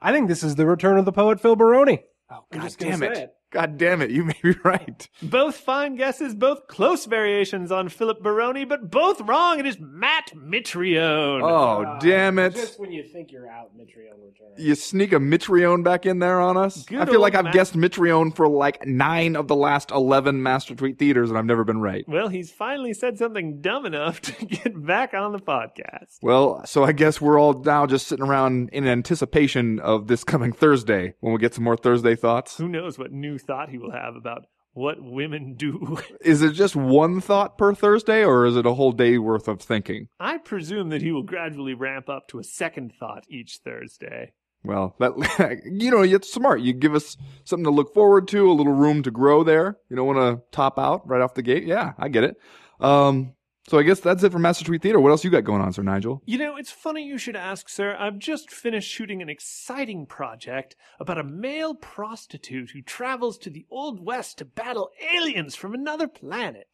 [0.00, 2.04] I think this is the return of the poet Phil Baroni.
[2.30, 3.16] Oh I'm god just damn it.
[3.16, 3.30] it.
[3.52, 5.06] God damn it, you may be right.
[5.22, 9.60] both fine guesses, both close variations on Philip Baroni, but both wrong.
[9.60, 11.42] It is Matt Mitrione.
[11.42, 12.54] Oh ah, damn it.
[12.54, 14.58] Just when you think you're out, Mitrione returns.
[14.58, 16.84] You sneak a Mitrione back in there on us?
[16.84, 17.54] Good I feel like old I've Matt.
[17.54, 21.64] guessed Mitrione for like nine of the last 11 Master Tweet Theaters and I've never
[21.64, 22.06] been right.
[22.08, 26.16] Well, he's finally said something dumb enough to get back on the podcast.
[26.22, 30.52] Well, so I guess we're all now just sitting around in anticipation of this coming
[30.52, 32.56] Thursday when we get some more Thursday thoughts.
[32.56, 35.98] Who knows what new thought he will have about what women do.
[36.20, 39.60] Is it just one thought per Thursday or is it a whole day worth of
[39.60, 40.08] thinking?
[40.18, 44.32] I presume that he will gradually ramp up to a second thought each Thursday.
[44.64, 46.60] Well, that you know, it's smart.
[46.60, 49.76] You give us something to look forward to, a little room to grow there.
[49.90, 51.64] You don't want to top out right off the gate.
[51.64, 52.36] Yeah, I get it.
[52.80, 53.34] Um,
[53.68, 54.98] so I guess that's it for Master Tweet Theater.
[54.98, 56.20] What else you got going on, Sir Nigel?
[56.24, 57.96] You know, it's funny you should ask, sir.
[57.98, 63.66] I've just finished shooting an exciting project about a male prostitute who travels to the
[63.70, 66.66] Old West to battle aliens from another planet.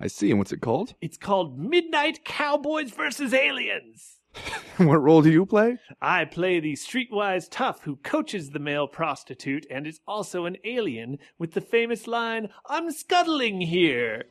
[0.00, 0.30] I see.
[0.30, 0.94] And what's it called?
[1.00, 4.18] It's called Midnight Cowboys versus Aliens.
[4.78, 5.78] what role do you play?
[6.00, 11.18] I play the streetwise tough who coaches the male prostitute and is also an alien
[11.38, 14.24] with the famous line, I'm scuttling here.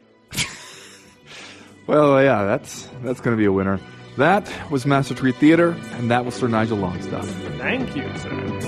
[1.88, 3.80] Well, uh, yeah, that's that's going to be a winner.
[4.18, 7.26] That was Master Tweet Theater, and that was Sir Nigel Longstaff.
[7.58, 8.61] Thank you, sir.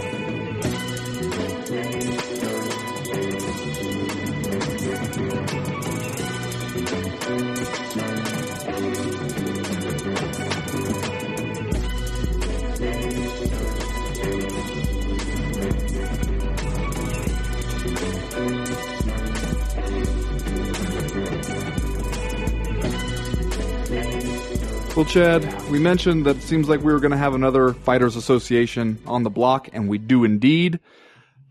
[24.95, 28.15] Well, Chad, we mentioned that it seems like we were going to have another Fighters
[28.15, 30.79] Association on the block, and we do indeed.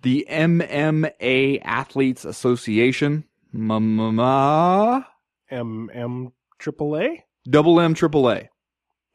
[0.02, 5.04] The MMA Athletes Association, MMA,
[5.50, 7.24] M M triple A.
[7.48, 8.48] Double M Triple A.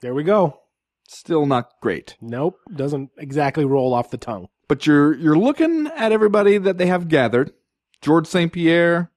[0.01, 0.59] There we go.
[1.07, 2.17] Still not great.
[2.19, 4.49] Nope, doesn't exactly roll off the tongue.
[4.67, 7.53] But you're you're looking at everybody that they have gathered:
[8.01, 8.51] George St.
[8.51, 9.09] Pierre,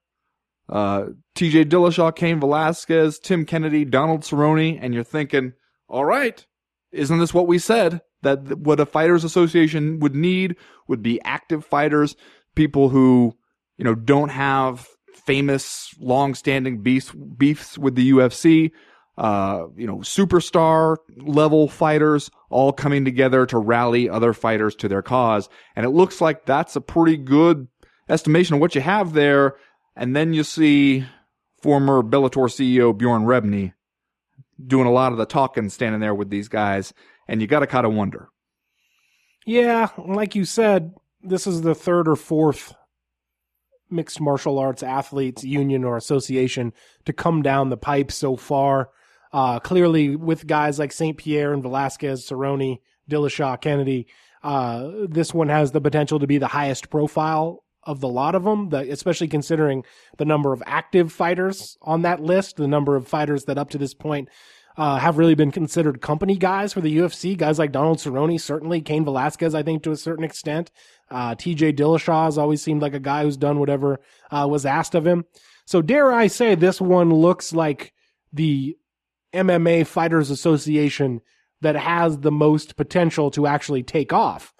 [0.71, 1.65] uh, T.J.
[1.67, 5.53] Dillashaw, Cain Velasquez, Tim Kennedy, Donald Cerrone, and you're thinking,
[5.89, 6.47] all right,
[6.93, 8.01] isn't this what we said?
[8.23, 10.57] That what a fighters association would need
[10.87, 12.17] would be active fighters,
[12.55, 13.37] people who
[13.79, 14.87] you know don't have
[15.27, 18.71] famous, long-standing beefs beefs with the UFC.
[19.19, 25.03] Uh, you know, superstar level fighters all coming together to rally other fighters to their
[25.03, 25.49] cause.
[25.77, 27.69] And it looks like that's a pretty good
[28.09, 29.57] estimation of what you have there.
[30.01, 31.05] And then you see
[31.63, 33.75] former Bellator CEO Bjorn Rebney
[34.67, 36.95] doing a lot of the talking, standing there with these guys.
[37.29, 38.31] And you got to kind of wonder.
[39.45, 42.75] Yeah, like you said, this is the third or fourth
[43.91, 46.73] mixed martial arts athletes union or association
[47.05, 48.89] to come down the pipe so far.
[49.35, 51.19] Uh, clearly, with guys like St.
[51.19, 52.81] Pierre and Velasquez, Cerrone,
[53.11, 54.07] Dillashaw, Kennedy,
[54.43, 58.45] uh, this one has the potential to be the highest profile of the lot of
[58.45, 59.85] them, the, especially considering
[60.19, 63.79] the number of active fighters on that list, the number of fighters that up to
[63.79, 64.29] this point
[64.77, 67.37] uh, have really been considered company guys for the UFC.
[67.37, 68.81] Guys like Donald Cerrone, certainly.
[68.81, 70.71] Cain Velasquez, I think, to a certain extent.
[71.11, 74.01] Uh, TJ Dillashaw has always seemed like a guy who's done whatever
[74.31, 75.25] uh, was asked of him.
[75.67, 77.93] So, dare I say, this one looks like
[78.33, 78.77] the
[79.33, 81.21] MMA Fighters Association
[81.61, 84.55] that has the most potential to actually take off.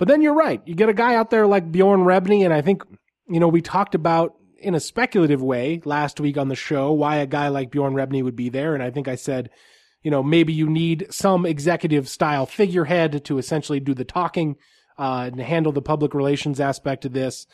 [0.00, 0.62] But then you're right.
[0.64, 2.82] You get a guy out there like Bjorn Rebney, and I think,
[3.28, 7.16] you know, we talked about in a speculative way last week on the show why
[7.16, 8.72] a guy like Bjorn Rebney would be there.
[8.72, 9.50] And I think I said,
[10.02, 14.56] you know, maybe you need some executive style figurehead to essentially do the talking
[14.98, 17.46] uh, and handle the public relations aspect of this.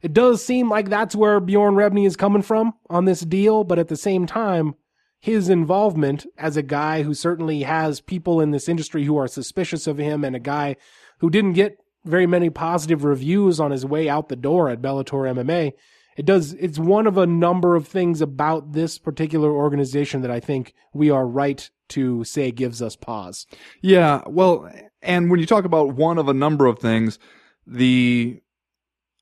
[0.00, 3.78] It does seem like that's where Bjorn Rebney is coming from on this deal, but
[3.78, 4.76] at the same time,
[5.20, 9.86] his involvement as a guy who certainly has people in this industry who are suspicious
[9.86, 10.76] of him and a guy
[11.22, 15.32] who didn't get very many positive reviews on his way out the door at Bellator
[15.32, 15.72] MMA.
[16.16, 20.40] It does, it's one of a number of things about this particular organization that I
[20.40, 23.46] think we are right to say gives us pause.
[23.80, 24.68] Yeah, well,
[25.00, 27.20] and when you talk about one of a number of things,
[27.66, 28.42] the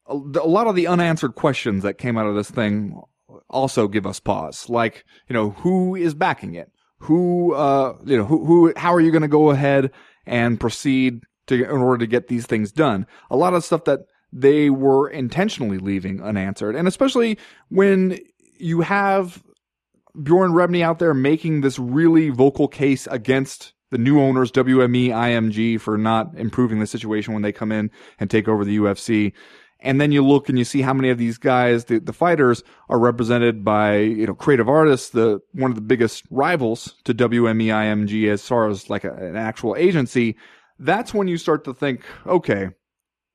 [0.07, 3.01] a lot of the unanswered questions that came out of this thing
[3.49, 4.69] also give us pause.
[4.69, 6.73] Like, you know, who is backing it?
[7.01, 9.93] Who, uh, you know, who, who, how are you going to go ahead
[10.27, 11.21] and proceed
[11.51, 13.07] to, in order to get these things done?
[13.31, 14.01] A lot of stuff that
[14.33, 16.77] they were intentionally leaving unanswered.
[16.77, 17.39] And especially
[17.69, 18.19] when
[18.59, 19.43] you have
[20.21, 25.81] Bjorn Rebney out there making this really vocal case against the new owners, WME, IMG,
[25.81, 29.33] for not improving the situation when they come in and take over the UFC.
[29.81, 32.63] And then you look and you see how many of these guys, the, the fighters,
[32.89, 37.67] are represented by, you know, creative artists, the, one of the biggest rivals to WME,
[37.67, 40.37] IMG as far as like a, an actual agency.
[40.81, 42.71] That's when you start to think, okay,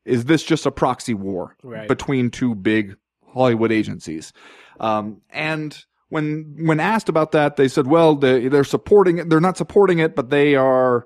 [0.04, 1.88] is this just a proxy war Right.
[1.88, 2.96] between two big
[3.34, 4.34] Hollywood agencies?
[4.80, 5.78] Um, and
[6.10, 9.30] when when asked about that, they said, well, they, they're supporting it.
[9.30, 11.06] They're not supporting it, but they are,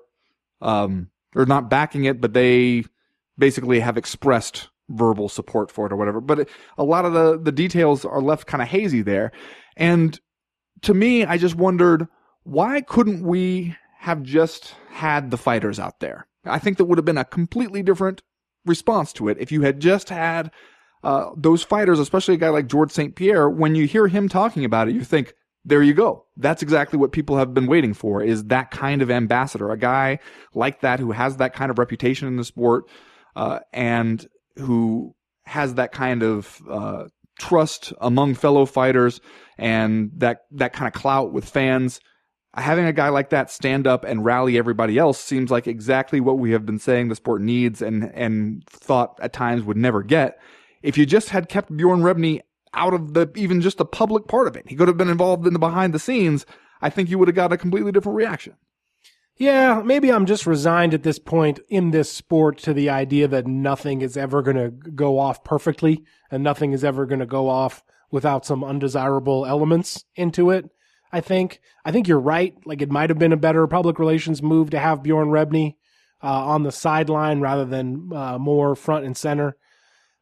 [0.61, 2.85] um, they're not backing it, but they
[3.37, 6.19] basically have expressed verbal support for it or whatever.
[6.21, 9.31] But it, a lot of the the details are left kind of hazy there.
[9.77, 10.19] And
[10.81, 12.07] to me, I just wondered
[12.43, 16.25] why couldn't we have just had the fighters out there?
[16.49, 18.21] I think that would have been a completely different
[18.65, 20.51] response to it if you had just had
[21.03, 23.15] uh, those fighters, especially a guy like George St.
[23.15, 25.33] Pierre, when you hear him talking about it, you think,
[25.63, 26.25] there you go.
[26.37, 30.19] That's exactly what people have been waiting for is that kind of ambassador, a guy
[30.53, 32.85] like that who has that kind of reputation in the sport,
[33.35, 34.27] uh, and
[34.57, 37.05] who has that kind of, uh,
[37.39, 39.21] trust among fellow fighters
[39.57, 42.01] and that, that kind of clout with fans.
[42.55, 46.39] Having a guy like that stand up and rally everybody else seems like exactly what
[46.39, 50.39] we have been saying the sport needs and, and thought at times would never get.
[50.81, 52.41] If you just had kept Bjorn Rebney
[52.73, 54.67] out of the even just the public part of it.
[54.67, 56.45] He could have been involved in the behind the scenes.
[56.81, 58.55] I think you would have got a completely different reaction.
[59.35, 63.47] Yeah, maybe I'm just resigned at this point in this sport to the idea that
[63.47, 67.47] nothing is ever going to go off perfectly and nothing is ever going to go
[67.47, 67.81] off
[68.11, 70.69] without some undesirable elements into it.
[71.11, 71.59] I think.
[71.83, 72.55] I think you're right.
[72.65, 75.75] Like it might have been a better public relations move to have Bjorn Rebney
[76.23, 79.57] uh, on the sideline rather than uh, more front and center.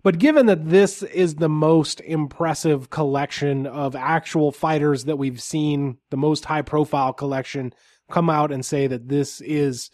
[0.03, 5.97] But given that this is the most impressive collection of actual fighters that we've seen,
[6.11, 7.73] the most high profile collection,
[8.09, 9.91] come out and say that this is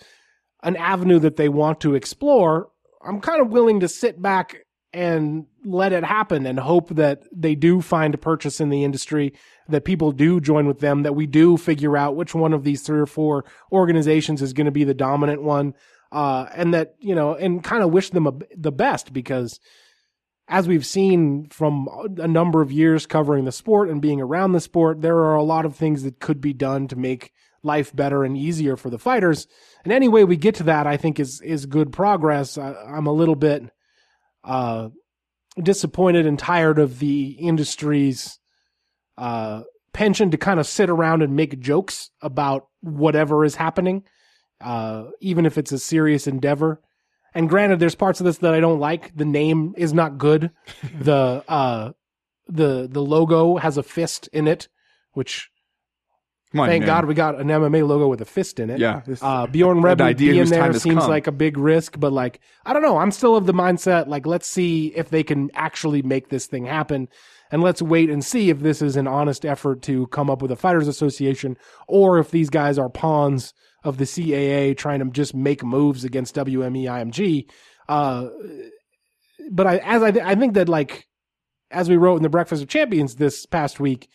[0.61, 2.69] an avenue that they want to explore,
[3.03, 4.62] I'm kind of willing to sit back
[4.93, 9.33] and let it happen and hope that they do find a purchase in the industry,
[9.67, 12.83] that people do join with them, that we do figure out which one of these
[12.83, 15.73] three or four organizations is going to be the dominant one.
[16.11, 19.59] Uh, and that, you know, and kind of wish them a, the best because
[20.47, 21.87] as we've seen from
[22.19, 25.43] a number of years covering the sport and being around the sport, there are a
[25.43, 27.31] lot of things that could be done to make
[27.63, 29.47] life better and easier for the fighters.
[29.83, 32.57] And any way we get to that, I think is is good progress.
[32.57, 33.71] I, am a little bit
[34.43, 34.89] uh,
[35.61, 38.39] disappointed and tired of the industry's
[39.17, 39.61] uh,
[39.93, 44.03] penchant to kind of sit around and make jokes about whatever is happening,
[44.61, 46.81] uh, even if it's a serious endeavor.
[47.35, 49.15] And granted, there's parts of this that I don't like.
[49.15, 50.51] The name is not good.
[50.99, 51.91] the uh,
[52.47, 54.67] the the logo has a fist in it,
[55.13, 55.49] which
[56.61, 56.87] on, thank man.
[56.87, 58.79] God we got an MMA logo with a fist in it.
[58.79, 59.01] Yeah.
[59.21, 61.09] Uh, Bjorn Rebney being there seems come.
[61.09, 62.97] like a big risk, but like I don't know.
[62.97, 66.65] I'm still of the mindset like let's see if they can actually make this thing
[66.65, 67.09] happen.
[67.51, 70.51] And let's wait and see if this is an honest effort to come up with
[70.51, 71.55] a fighters association
[71.87, 76.35] or if these guys are pawns of the CAA trying to just make moves against
[76.35, 77.49] WME IMG.
[77.87, 78.29] Uh,
[79.51, 81.07] but I, as I, th- I think that like,
[81.69, 84.09] as we wrote in the Breakfast of Champions this past week,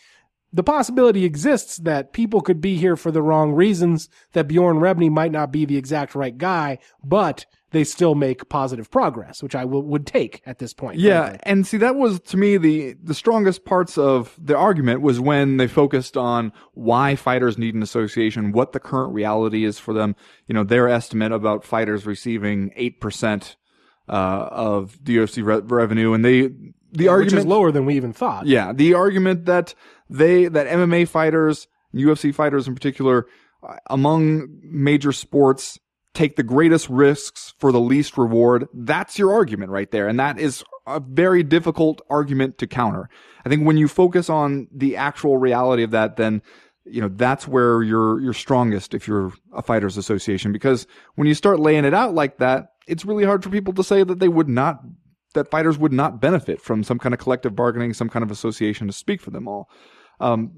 [0.52, 5.10] the possibility exists that people could be here for the wrong reasons, that Bjorn Rebney
[5.10, 9.66] might not be the exact right guy, but they still make positive progress, which I
[9.66, 10.98] will, would take at this point.
[10.98, 11.40] Yeah, frankly.
[11.44, 15.58] and see that was to me the the strongest parts of the argument was when
[15.58, 20.16] they focused on why fighters need an association, what the current reality is for them.
[20.46, 23.56] You know, their estimate about fighters receiving eight percent
[24.08, 26.50] uh, of UFC re- revenue, and they
[26.92, 28.46] the argument which is lower than we even thought.
[28.46, 29.74] Yeah, the argument that
[30.08, 33.26] they that MMA fighters, UFC fighters in particular,
[33.62, 35.78] uh, among major sports
[36.14, 38.66] take the greatest risks for the least reward.
[38.74, 40.08] That's your argument right there.
[40.08, 43.08] And that is a very difficult argument to counter.
[43.44, 46.42] I think when you focus on the actual reality of that, then
[46.84, 50.86] you know that's where you're you're strongest if you're a fighters association because
[51.16, 54.02] when you start laying it out like that it's really hard for people to say
[54.02, 54.80] that they would not
[55.34, 58.86] that fighters would not benefit from some kind of collective bargaining some kind of association
[58.86, 59.68] to speak for them all
[60.20, 60.52] um,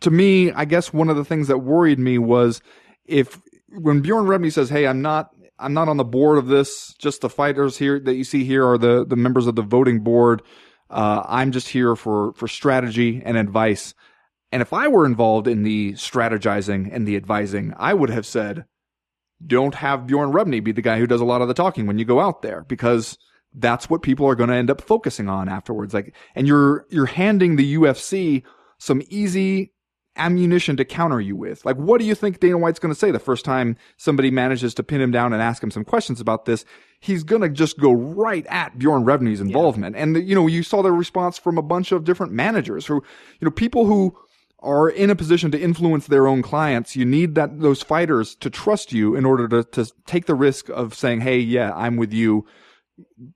[0.00, 2.60] to me i guess one of the things that worried me was
[3.06, 6.94] if when Bjorn Rebney says, "Hey, I'm not I'm not on the board of this.
[6.98, 10.00] Just the fighters here that you see here are the the members of the voting
[10.00, 10.42] board.
[10.90, 13.94] Uh, I'm just here for for strategy and advice."
[14.52, 18.64] And if I were involved in the strategizing and the advising, I would have said,
[19.44, 21.98] "Don't have Bjorn Rebney be the guy who does a lot of the talking when
[21.98, 23.18] you go out there, because."
[23.54, 25.94] That's what people are going to end up focusing on afterwards.
[25.94, 28.42] Like, and you're, you're handing the UFC
[28.78, 29.72] some easy
[30.16, 31.64] ammunition to counter you with.
[31.64, 34.74] Like, what do you think Dana White's going to say the first time somebody manages
[34.74, 36.64] to pin him down and ask him some questions about this?
[37.00, 39.96] He's going to just go right at Bjorn Rebney's involvement.
[39.96, 40.02] Yeah.
[40.02, 42.94] And, you know, you saw the response from a bunch of different managers who,
[43.40, 44.16] you know, people who
[44.60, 46.96] are in a position to influence their own clients.
[46.96, 50.68] You need that, those fighters to trust you in order to, to take the risk
[50.70, 52.46] of saying, Hey, yeah, I'm with you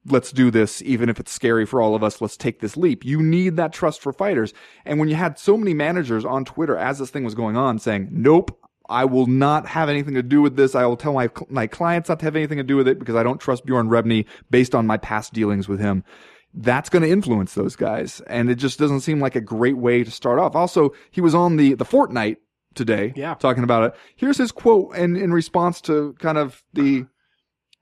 [0.07, 2.21] let's do this, even if it's scary for all of us.
[2.21, 3.05] Let's take this leap.
[3.05, 4.55] You need that trust for fighters.
[4.85, 7.79] And when you had so many managers on Twitter as this thing was going on
[7.79, 8.57] saying, nope,
[8.89, 10.75] I will not have anything to do with this.
[10.75, 13.15] I will tell my, my clients not to have anything to do with it because
[13.15, 16.05] I don't trust Bjorn Rebney based on my past dealings with him.
[16.53, 18.21] That's going to influence those guys.
[18.27, 20.57] And it just doesn't seem like a great way to start off.
[20.57, 22.39] Also, he was on the, the Fortnite
[22.75, 23.13] today.
[23.15, 23.35] Yeah.
[23.35, 23.95] Talking about it.
[24.17, 27.07] Here's his quote in, in response to kind of the,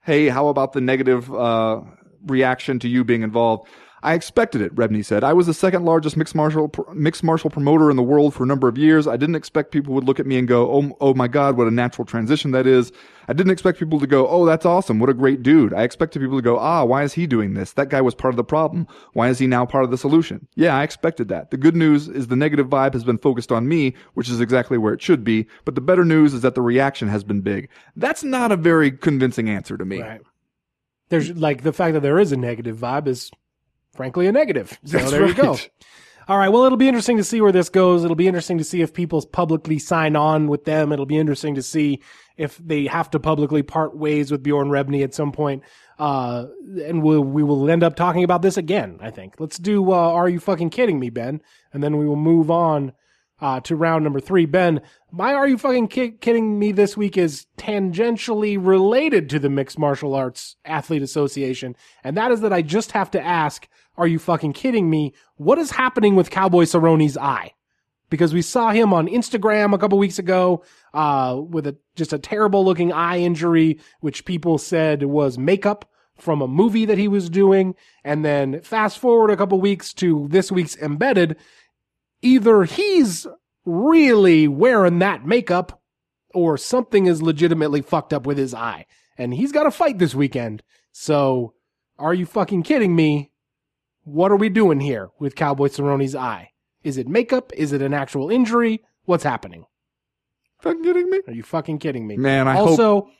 [0.05, 1.82] Hey, how about the negative uh,
[2.26, 3.68] reaction to you being involved?
[4.03, 5.24] I expected it, Rebney said.
[5.24, 8.46] I was the second largest mixed martial mixed martial promoter in the world for a
[8.46, 9.07] number of years.
[9.07, 11.66] I didn't expect people would look at me and go, "Oh, oh my God, what
[11.66, 12.92] a natural transition that is."
[13.26, 16.22] I didn't expect people to go, "Oh, that's awesome, what a great dude." I expected
[16.22, 17.72] people to go, "Ah, why is he doing this?
[17.72, 18.86] That guy was part of the problem.
[19.12, 21.51] Why is he now part of the solution?" Yeah, I expected that.
[21.51, 24.78] The good news is the negative vibe has been focused on me, which is exactly
[24.78, 25.46] where it should be.
[25.64, 27.68] But the better news is that the reaction has been big.
[27.96, 30.01] That's not a very convincing answer to me.
[30.01, 30.20] Right.
[31.09, 33.30] There's like the fact that there is a negative vibe is
[33.99, 34.78] frankly a negative.
[34.84, 35.59] So That's there you go.
[36.28, 36.51] All right.
[36.51, 38.05] Well, it'll be interesting to see where this goes.
[38.05, 40.92] It'll be interesting to see if people publicly sign on with them.
[40.92, 42.01] It'll be interesting to see
[42.36, 45.64] if they have to publicly part ways with Bjorn Rebney at some point.
[45.99, 46.46] Uh,
[46.84, 49.34] and we'll, we will end up talking about this again, I think.
[49.40, 51.40] Let's do, uh, Are You Fucking Kidding Me, Ben?
[51.72, 52.92] And then we will move on,
[53.41, 54.47] uh, to round number three.
[54.47, 54.80] Ben,
[55.11, 59.78] my Are You Fucking ki- Kidding Me this week is tangentially related to the Mixed
[59.78, 61.76] Martial Arts Athlete Association.
[62.03, 65.14] And that is that I just have to ask, are you fucking kidding me?
[65.36, 67.53] What is happening with Cowboy Cerrone's eye?
[68.11, 70.64] Because we saw him on Instagram a couple weeks ago,
[70.95, 75.84] uh, with a, just a terrible looking eye injury, which people said was makeup
[76.16, 77.74] from a movie that he was doing.
[78.05, 81.36] And then fast forward a couple weeks to this week's embedded.
[82.23, 83.27] Either he's
[83.64, 85.81] really wearing that makeup
[86.35, 88.87] or something is legitimately fucked up with his eye.
[89.16, 90.62] And he's got a fight this weekend.
[90.93, 91.55] So
[91.99, 93.31] are you fucking kidding me?
[94.05, 96.53] What are we doing here with Cowboy Cerrone's eye?
[96.83, 97.53] Is it makeup?
[97.55, 98.83] Is it an actual injury?
[99.05, 99.66] What's happening?
[100.61, 101.21] Fucking kidding me?
[101.27, 102.16] Are you fucking kidding me?
[102.16, 103.11] Man, I hope also,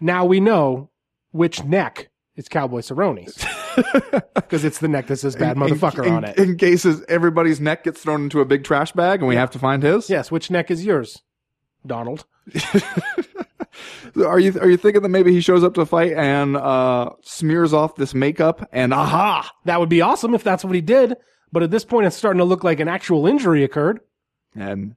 [0.00, 0.90] now we know
[1.30, 3.44] which neck is Cowboy Cerrone's.
[4.34, 6.38] Because it's the neck that says bad motherfucker in, on it.
[6.38, 9.58] In cases everybody's neck gets thrown into a big trash bag and we have to
[9.58, 10.08] find his.
[10.08, 11.22] yes, which neck is yours,
[11.84, 12.26] Donald?
[14.24, 17.74] Are you are you thinking that maybe he shows up to fight and uh, smears
[17.74, 19.50] off this makeup and aha?
[19.66, 21.16] That would be awesome if that's what he did.
[21.52, 24.00] But at this point, it's starting to look like an actual injury occurred.
[24.54, 24.94] And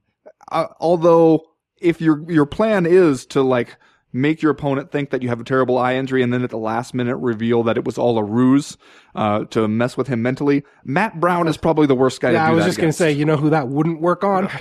[0.50, 1.44] uh, although
[1.80, 3.76] if your your plan is to like
[4.12, 6.58] make your opponent think that you have a terrible eye injury and then at the
[6.58, 8.76] last minute reveal that it was all a ruse
[9.14, 12.46] uh, to mess with him mentally, Matt Brown is probably the worst guy Yeah, to
[12.48, 14.48] do I was just going to say, you know who that wouldn't work on?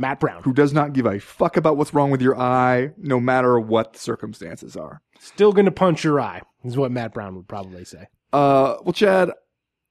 [0.00, 0.44] Matt Brown.
[0.44, 3.94] who does not give a fuck about what's wrong with your eye, no matter what
[3.94, 5.02] the circumstances are.
[5.18, 8.06] Still going to punch your eye, is what Matt Brown would probably say.
[8.32, 9.32] Uh, well, Chad,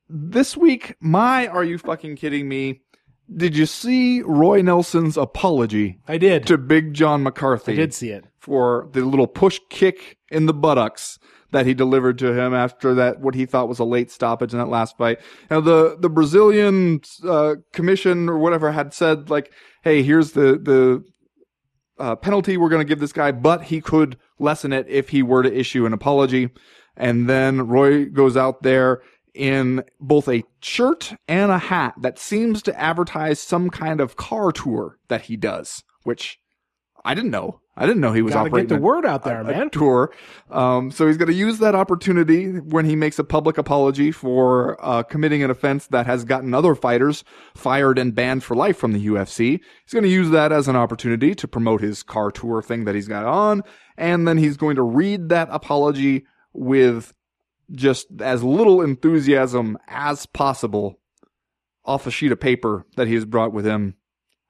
[0.07, 2.83] this week, my Are You Fucking Kidding Me?
[3.35, 6.45] Did you see Roy Nelson's apology I did.
[6.47, 8.25] to Big John McCarthy I did see it.
[8.39, 11.19] for the little push kick in the buttocks
[11.51, 14.59] that he delivered to him after that, what he thought was a late stoppage in
[14.59, 15.19] that last fight?
[15.49, 19.51] Now, the, the Brazilian, uh, commission or whatever had said, like,
[19.83, 21.03] hey, here's the, the,
[21.99, 25.23] uh, penalty we're going to give this guy, but he could lessen it if he
[25.23, 26.49] were to issue an apology.
[26.95, 29.01] And then Roy goes out there
[29.37, 34.51] in both a shirt and a hat that seems to advertise some kind of car
[34.51, 36.39] tour that he does, which
[37.05, 37.61] I didn't know.
[37.79, 39.43] I didn't know he was Got to operating get the a- word out there, a,
[39.43, 39.67] man.
[39.67, 40.11] a tour.
[40.49, 44.83] Um, so he's going to use that opportunity when he makes a public apology for
[44.83, 47.23] uh, committing an offense that has gotten other fighters
[47.55, 49.59] fired and banned for life from the UFC.
[49.85, 52.95] He's going to use that as an opportunity to promote his car tour thing that
[52.95, 53.61] he's got on,
[53.95, 57.13] and then he's going to read that apology with
[57.71, 60.99] just as little enthusiasm as possible
[61.85, 63.95] off a sheet of paper that he has brought with him.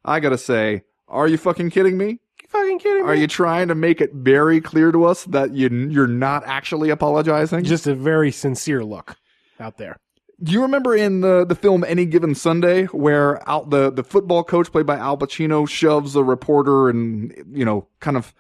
[0.03, 2.19] I gotta say, are you fucking kidding me?
[2.41, 3.09] You fucking kidding me?
[3.09, 6.89] Are you trying to make it very clear to us that you you're not actually
[6.89, 7.63] apologizing?
[7.63, 9.15] Just a very sincere look
[9.59, 9.97] out there.
[10.41, 14.43] Do you remember in the the film Any Given Sunday where out the the football
[14.43, 18.33] coach played by Al Pacino shoves a reporter and you know kind of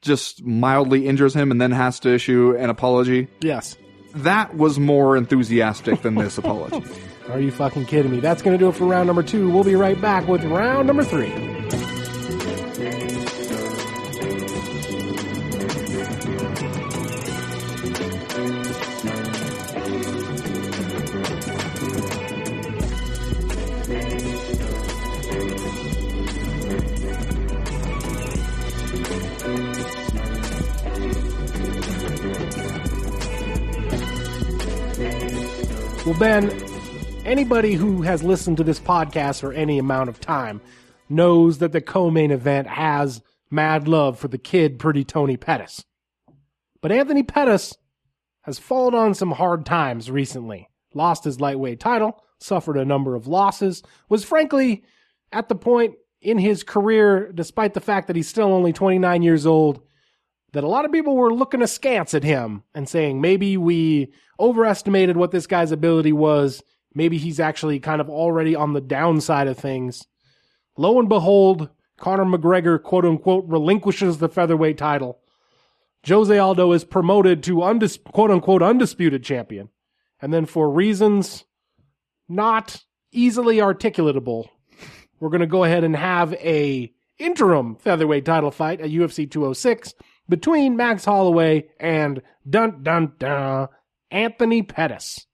[0.00, 3.28] just mildly injures him and then has to issue an apology?
[3.40, 3.76] Yes.
[4.14, 6.84] That was more enthusiastic than this apology.
[7.30, 8.20] Are you fucking kidding me?
[8.20, 9.50] That's going to do it for round number two.
[9.50, 11.61] We'll be right back with round number three.
[36.12, 36.50] Well, Ben,
[37.24, 40.60] anybody who has listened to this podcast for any amount of time
[41.08, 45.86] knows that the co-main event has mad love for the kid, pretty Tony Pettis.
[46.82, 47.74] But Anthony Pettis
[48.42, 50.68] has fallen on some hard times recently.
[50.92, 54.84] Lost his lightweight title, suffered a number of losses, was frankly
[55.32, 59.46] at the point in his career, despite the fact that he's still only 29 years
[59.46, 59.80] old,
[60.52, 64.12] that a lot of people were looking askance at him and saying maybe we
[64.42, 66.62] overestimated what this guy's ability was.
[66.94, 70.06] Maybe he's actually kind of already on the downside of things.
[70.76, 75.20] Lo and behold, Conor McGregor, quote unquote, relinquishes the featherweight title.
[76.06, 79.68] Jose Aldo is promoted to undis- quote unquote undisputed champion.
[80.20, 81.44] And then for reasons
[82.28, 84.48] not easily articulatable,
[85.20, 89.94] we're going to go ahead and have a interim featherweight title fight at UFC 206
[90.28, 93.68] between Max Holloway and dun dun dun
[94.12, 95.26] Anthony Pettis.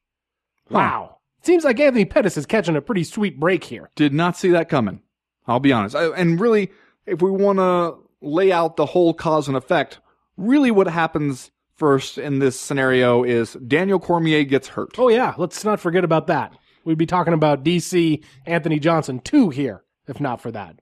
[0.69, 0.75] Hmm.
[0.75, 1.19] Wow.
[1.43, 3.91] Seems like Anthony Pettis is catching a pretty sweet break here.
[3.95, 5.03] Did not see that coming.
[5.47, 5.95] I'll be honest.
[5.95, 6.71] I, and really,
[7.07, 10.01] if we want to lay out the whole cause and effect,
[10.37, 14.99] really what happens first in this scenario is Daniel Cormier gets hurt.
[14.99, 16.53] Oh yeah, let's not forget about that.
[16.85, 20.81] We'd be talking about DC Anthony Johnson 2 here if not for that.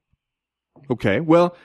[0.90, 1.56] Okay, well,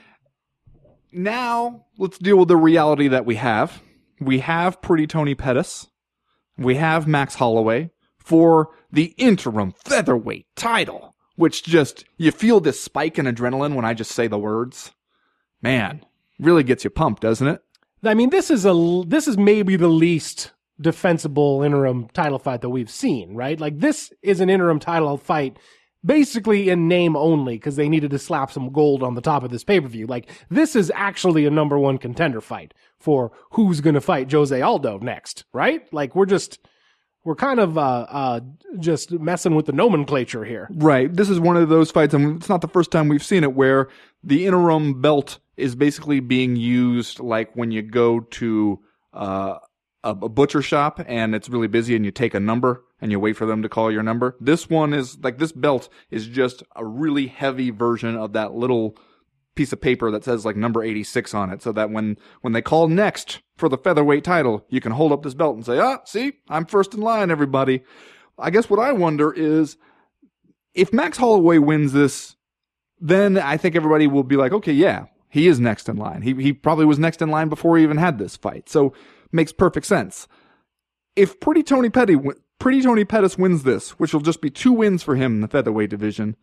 [1.11, 3.81] now let's deal with the reality that we have.
[4.19, 5.87] We have Pretty Tony Pettis.
[6.61, 13.17] We have Max Holloway for the interim featherweight title, which just, you feel this spike
[13.17, 14.91] in adrenaline when I just say the words.
[15.61, 16.05] Man,
[16.39, 17.63] really gets you pumped, doesn't it?
[18.03, 22.69] I mean, this is a, this is maybe the least defensible interim title fight that
[22.69, 23.59] we've seen, right?
[23.59, 25.57] Like this is an interim title fight
[26.03, 29.51] basically in name only because they needed to slap some gold on the top of
[29.51, 30.07] this pay per view.
[30.07, 34.59] Like this is actually a number one contender fight for who's going to fight Jose
[34.59, 35.91] Aldo next, right?
[35.93, 36.59] Like we're just
[37.23, 38.39] we're kind of uh, uh,
[38.79, 40.67] just messing with the nomenclature here.
[40.71, 41.13] Right.
[41.13, 43.53] This is one of those fights, and it's not the first time we've seen it,
[43.53, 43.89] where
[44.23, 48.79] the interim belt is basically being used like when you go to
[49.13, 49.59] uh,
[50.03, 53.19] a, a butcher shop and it's really busy and you take a number and you
[53.19, 54.37] wait for them to call your number.
[54.39, 58.95] This one is like this belt is just a really heavy version of that little
[59.55, 62.61] piece of paper that says like number 86 on it so that when when they
[62.61, 65.99] call next for the featherweight title, you can hold up this belt and say, "Ah,
[66.05, 67.83] see, I'm first in line, everybody."
[68.37, 69.77] I guess what I wonder is
[70.73, 72.35] if Max Holloway wins this,
[72.99, 76.21] then I think everybody will be like, "Okay, yeah, he is next in line.
[76.21, 78.93] He he probably was next in line before he even had this fight." So
[79.31, 80.27] makes perfect sense.
[81.15, 82.15] If Pretty Tony Petty,
[82.61, 85.47] Pretty Tony Pettis wins this, which will just be two wins for him in the
[85.47, 86.35] featherweight division,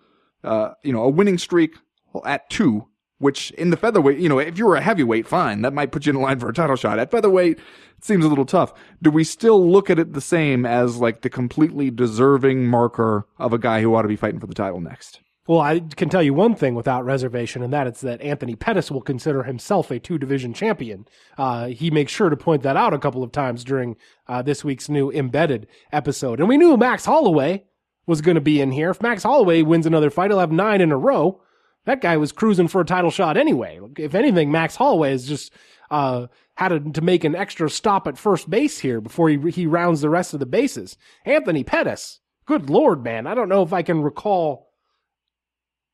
[0.43, 1.77] uh, you know, a winning streak
[2.25, 2.89] at two,
[3.19, 6.07] which in the featherweight, you know, if you were a heavyweight, fine, that might put
[6.07, 6.99] you in line for a title shot.
[6.99, 8.75] At featherweight, it seems a little tough.
[9.01, 13.53] Do we still look at it the same as like the completely deserving marker of
[13.53, 15.21] a guy who ought to be fighting for the title next?
[15.49, 18.91] Well, I can tell you one thing without reservation, and that is that Anthony Pettis
[18.91, 21.07] will consider himself a two division champion.
[21.39, 23.97] Uh, he makes sure to point that out a couple of times during
[24.27, 26.39] uh, this week's new embedded episode.
[26.39, 27.65] And we knew Max Holloway
[28.07, 28.91] was going to be in here.
[28.91, 31.41] If Max Holloway wins another fight, he'll have nine in a row.
[31.87, 33.81] That guy was cruising for a title shot anyway.
[33.97, 35.51] If anything, Max Holloway has just
[35.91, 36.27] uh,
[36.57, 40.11] had to make an extra stop at first base here before he he rounds the
[40.11, 40.99] rest of the bases.
[41.25, 44.68] Anthony Pettis, good lord, man, I don't know if I can recall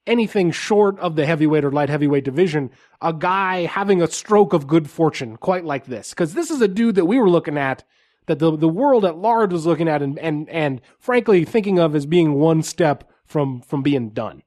[0.06, 2.70] anything short of the heavyweight or light heavyweight division,
[3.00, 6.10] a guy having a stroke of good fortune quite like this.
[6.10, 7.84] Because this is a dude that we were looking at,
[8.26, 11.94] that the, the world at large was looking at and, and, and frankly thinking of
[11.94, 14.42] as being one step from, from being done.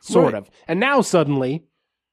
[0.00, 0.38] Sort right.
[0.38, 0.50] of.
[0.66, 1.64] And now suddenly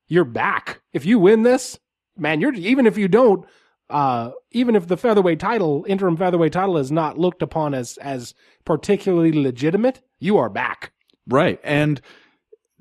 [0.07, 0.81] you're back.
[0.93, 1.79] If you win this,
[2.17, 3.45] man, you're, even if you don't,
[3.89, 8.33] uh, even if the featherweight title, interim featherweight title is not looked upon as, as
[8.65, 10.91] particularly legitimate, you are back.
[11.27, 11.59] Right.
[11.63, 12.01] And,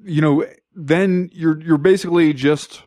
[0.04, 2.82] you know, then you're you're basically just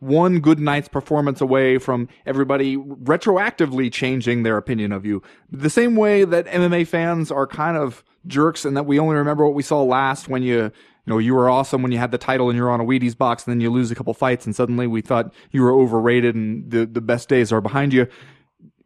[0.00, 5.22] one good night's performance away from everybody retroactively changing their opinion of you.
[5.50, 9.44] The same way that MMA fans are kind of jerks and that we only remember
[9.44, 10.72] what we saw last when you, you
[11.06, 13.44] know, you were awesome when you had the title and you're on a Wheaties box
[13.44, 16.70] and then you lose a couple fights and suddenly we thought you were overrated and
[16.70, 18.06] the, the best days are behind you.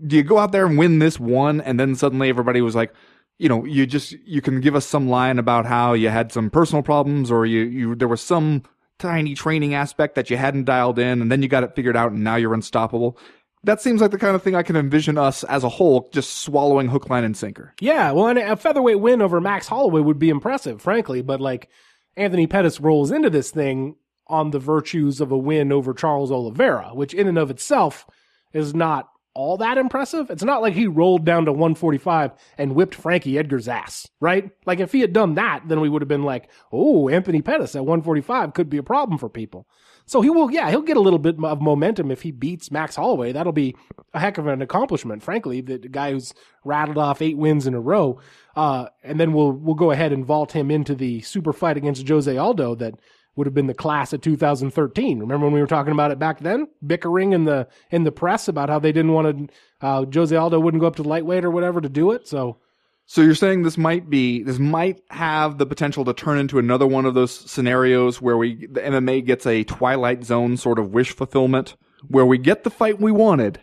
[0.04, 2.92] Do you go out there and win this one and then suddenly everybody was like,
[3.42, 6.48] you know, you just you can give us some line about how you had some
[6.48, 8.62] personal problems or you you there was some
[9.00, 12.12] tiny training aspect that you hadn't dialed in and then you got it figured out
[12.12, 13.18] and now you're unstoppable.
[13.64, 16.42] That seems like the kind of thing I can envision us as a whole just
[16.42, 17.74] swallowing hook, line, and sinker.
[17.80, 21.20] Yeah, well, and a featherweight win over Max Holloway would be impressive, frankly.
[21.20, 21.68] But like
[22.16, 23.96] Anthony Pettis rolls into this thing
[24.28, 28.06] on the virtues of a win over Charles Oliveira, which in and of itself
[28.52, 30.30] is not all that impressive.
[30.30, 34.50] It's not like he rolled down to 145 and whipped Frankie Edgar's ass, right?
[34.66, 37.74] Like if he had done that, then we would have been like, oh, Anthony Pettis
[37.74, 39.66] at 145 could be a problem for people.
[40.04, 42.96] So he will, yeah, he'll get a little bit of momentum if he beats Max
[42.96, 43.32] Holloway.
[43.32, 43.76] That'll be
[44.12, 45.60] a heck of an accomplishment, frankly.
[45.60, 46.34] The, guy who's
[46.64, 48.18] rattled off eight wins in a row,
[48.56, 52.08] uh, and then we'll we'll go ahead and vault him into the super fight against
[52.08, 52.94] Jose Aldo that
[53.36, 55.18] would have been the class of 2013.
[55.18, 56.66] Remember when we were talking about it back then?
[56.86, 60.60] Bickering in the in the press about how they didn't want to uh, Jose Aldo
[60.60, 62.28] wouldn't go up to lightweight or whatever to do it.
[62.28, 62.58] So
[63.06, 66.86] So you're saying this might be this might have the potential to turn into another
[66.86, 71.12] one of those scenarios where we the MMA gets a Twilight Zone sort of wish
[71.12, 71.76] fulfillment
[72.08, 73.60] where we get the fight we wanted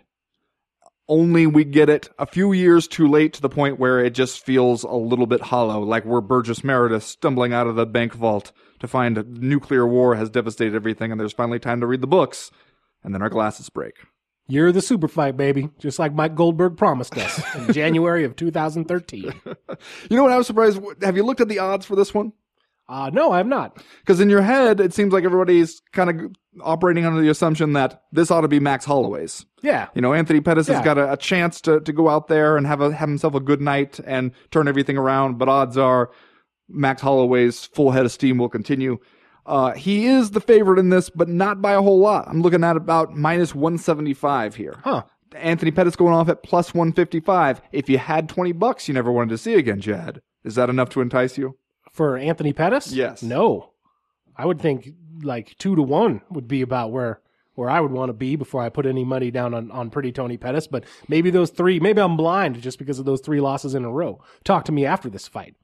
[1.07, 4.45] only we get it a few years too late to the point where it just
[4.45, 8.51] feels a little bit hollow like we're Burgess Meredith stumbling out of the bank vault
[8.79, 12.07] to find a nuclear war has devastated everything and there's finally time to read the
[12.07, 12.51] books
[13.03, 13.93] and then our glasses break.
[14.47, 19.33] you're the super fight, baby, just like Mike Goldberg promised us in January of 2013.
[20.09, 22.33] You know what I was surprised have you looked at the odds for this one?
[22.89, 23.77] Uh, no, I have not.
[23.99, 26.31] Because in your head, it seems like everybody's kind of
[26.63, 29.45] operating under the assumption that this ought to be Max Holloway's.
[29.61, 29.89] Yeah.
[29.93, 30.77] You know, Anthony Pettis Yeah.
[30.77, 33.35] has got a, a chance to, to go out there and have a, have himself
[33.35, 35.37] a good night and turn everything around.
[35.37, 36.09] But odds are
[36.69, 38.99] Max Holloway's full head of steam will continue.
[39.45, 42.27] Uh, he is the favorite in this, but not by a whole lot.
[42.27, 44.79] I'm looking at about minus 175 here.
[44.83, 45.03] Huh.
[45.35, 47.61] Anthony Pettis going off at plus 155.
[47.71, 50.89] If you had 20 bucks you never wanted to see again, Chad, is that enough
[50.89, 51.57] to entice you?
[51.91, 52.91] For Anthony Pettis?
[52.91, 53.23] Yes.
[53.23, 53.73] No.
[54.37, 54.89] I would think
[55.21, 57.21] like two to one would be about where
[57.55, 60.13] where I would want to be before I put any money down on, on pretty
[60.13, 60.67] Tony Pettis.
[60.67, 63.91] But maybe those three maybe I'm blind just because of those three losses in a
[63.91, 64.23] row.
[64.43, 65.55] Talk to me after this fight.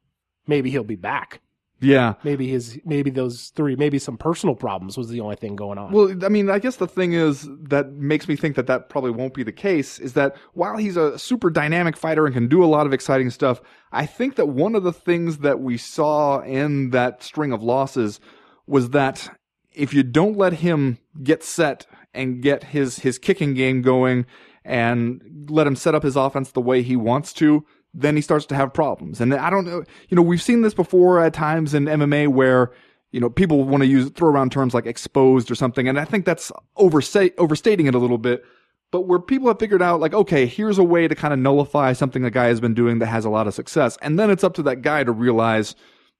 [0.48, 1.42] Maybe he'll be back.
[1.82, 2.14] Yeah.
[2.24, 5.92] Maybe his maybe those three maybe some personal problems was the only thing going on.
[5.92, 9.12] Well, I mean, I guess the thing is that makes me think that that probably
[9.12, 12.64] won't be the case is that while he's a super dynamic fighter and can do
[12.64, 13.62] a lot of exciting stuff,
[13.92, 18.20] I think that one of the things that we saw in that string of losses
[18.66, 19.30] was that
[19.74, 24.26] if you don't let him get set and get his his kicking game going
[24.64, 27.66] and let him set up his offense the way he wants to,
[27.98, 29.22] then he starts to have problems.
[29.22, 32.72] And I don't know, you know, we've seen this before at times in MMA where
[33.16, 36.04] you know, people want to use throw around terms like exposed or something, and I
[36.04, 38.44] think that's overstating it a little bit.
[38.92, 41.94] But where people have figured out, like, okay, here's a way to kind of nullify
[41.94, 44.44] something a guy has been doing that has a lot of success, and then it's
[44.44, 45.76] up to that guy to realize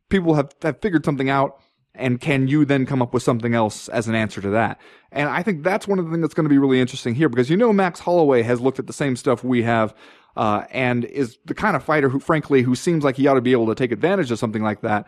[0.10, 1.60] people have, have figured something out,
[1.94, 4.80] and can you then come up with something else as an answer to that?
[5.12, 7.28] And I think that's one of the things that's going to be really interesting here
[7.28, 9.94] because you know Max Holloway has looked at the same stuff we have.
[10.36, 13.42] Uh, and is the kind of fighter who, frankly, who seems like he ought to
[13.42, 15.08] be able to take advantage of something like that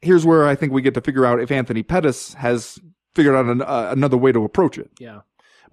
[0.00, 2.78] here's where I think we get to figure out if Anthony Pettis has
[3.14, 4.90] figured out an, uh, another way to approach it.
[4.98, 5.20] Yeah.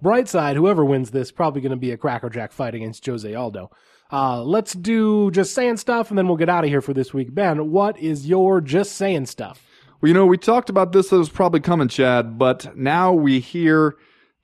[0.00, 3.70] Bright side, whoever wins this, probably going to be a crackerjack fight against Jose Aldo.
[4.12, 7.14] Uh, let's do just saying stuff and then we'll get out of here for this
[7.14, 7.34] week.
[7.34, 9.64] Ben, what is your just saying stuff?
[10.00, 13.40] Well, you know, we talked about this that was probably coming, Chad, but now we
[13.40, 13.96] hear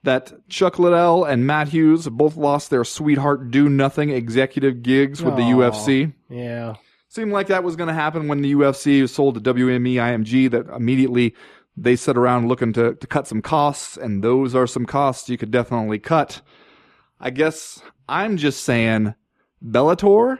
[0.03, 5.35] that Chuck Liddell and Matt Hughes both lost their sweetheart do nothing executive gigs with
[5.35, 6.13] the UFC.
[6.29, 6.75] Yeah.
[7.07, 10.49] Seemed like that was going to happen when the UFC was sold to WME IMG,
[10.51, 11.35] that immediately
[11.75, 15.37] they sit around looking to, to cut some costs, and those are some costs you
[15.37, 16.41] could definitely cut.
[17.19, 19.13] I guess I'm just saying,
[19.63, 20.39] Bellator,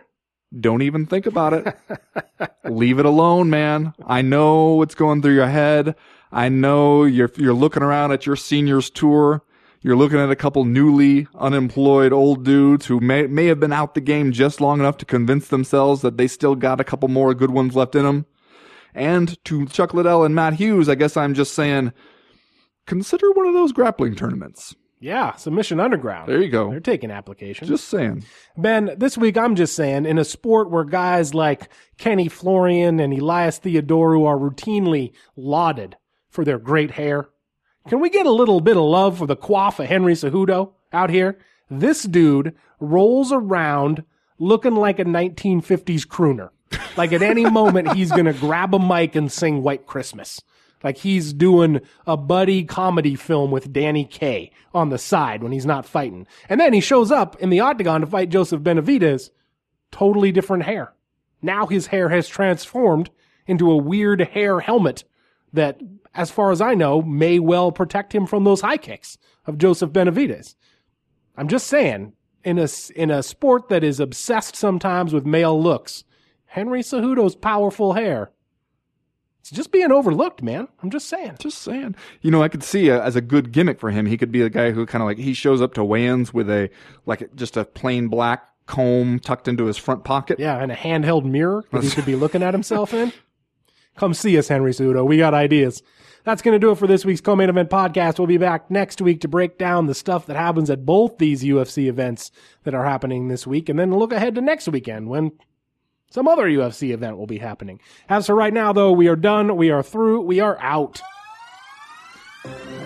[0.58, 1.78] don't even think about it.
[2.66, 3.94] Leave it alone, man.
[4.06, 5.96] I know what's going through your head.
[6.32, 9.44] I know you're you're looking around at your seniors tour.
[9.84, 13.96] You're looking at a couple newly unemployed old dudes who may may have been out
[13.96, 17.34] the game just long enough to convince themselves that they still got a couple more
[17.34, 18.28] good ones left in them.
[18.94, 21.94] And to Chuck Liddell and Matt Hughes, I guess I'm just saying,
[22.86, 24.76] consider one of those grappling tournaments.
[25.00, 25.36] Yeah.
[25.36, 26.30] Submission Underground.
[26.30, 26.70] There you go.
[26.70, 27.68] They're taking applications.
[27.68, 28.24] Just saying.
[28.56, 33.12] Ben, this week I'm just saying, in a sport where guys like Kenny Florian and
[33.12, 35.98] Elias Theodorou are routinely lauded
[36.30, 37.30] for their great hair,
[37.88, 41.10] can we get a little bit of love for the quaff of Henry Cejudo out
[41.10, 41.38] here?
[41.70, 44.04] This dude rolls around
[44.38, 46.50] looking like a 1950s crooner.
[46.98, 50.42] Like at any moment he's gonna grab a mic and sing White Christmas.
[50.84, 55.66] Like he's doing a buddy comedy film with Danny Kaye on the side when he's
[55.66, 56.28] not fighting.
[56.50, 59.30] And then he shows up in the octagon to fight Joseph Benavidez.
[59.92, 60.94] Totally different hair.
[61.42, 63.10] Now his hair has transformed
[63.46, 65.04] into a weird hair helmet
[65.54, 65.80] that,
[66.14, 69.92] as far as I know, may well protect him from those high kicks of Joseph
[69.92, 70.56] Benavidez.
[71.36, 72.14] I'm just saying,
[72.44, 76.04] in a, in a sport that is obsessed sometimes with male looks,
[76.46, 78.32] Henry Cejudo's powerful hair,
[79.42, 80.68] it's just being overlooked, man.
[80.84, 81.38] I'm just saying.
[81.40, 81.96] Just saying.
[82.22, 84.06] You know, I could see a, as a good gimmick for him.
[84.06, 86.50] He could be a guy who kind of like he shows up to weigh-ins with
[86.50, 86.70] a
[87.08, 90.40] like just a plain black comb tucked into his front pocket.
[90.40, 93.12] Yeah, and a handheld mirror that he could be looking at himself in.
[93.98, 95.06] Come see us, Henry Cejudo.
[95.06, 95.84] We got ideas.
[96.24, 98.20] That's going to do it for this week's co-main event podcast.
[98.20, 101.44] We'll be back next week to break down the stuff that happens at both these
[101.44, 102.32] UFC events
[102.64, 105.32] that are happening this week, and then look ahead to next weekend when
[106.12, 107.80] some other UFC event will be happening.
[108.08, 109.56] As for right now, though, we are done.
[109.58, 110.22] We are through.
[110.22, 111.02] We are out.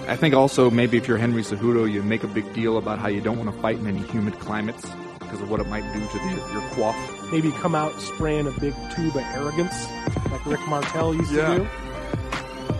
[0.07, 3.07] I think also maybe if you're Henry Cejudo, you make a big deal about how
[3.07, 4.85] you don't want to fight in any humid climates
[5.25, 6.95] because of what it might do to the, your quaff.
[7.31, 9.87] Maybe come out spraying a big tube of arrogance
[10.31, 11.55] like Rick Martel used yeah.
[11.55, 11.67] to do.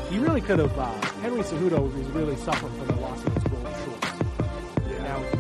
[0.10, 0.78] He really could have.
[0.78, 0.92] Uh,
[1.22, 4.22] Henry Cejudo was really suffering from the loss of his gold shorts.
[4.90, 5.04] Yeah.
[5.04, 5.35] Now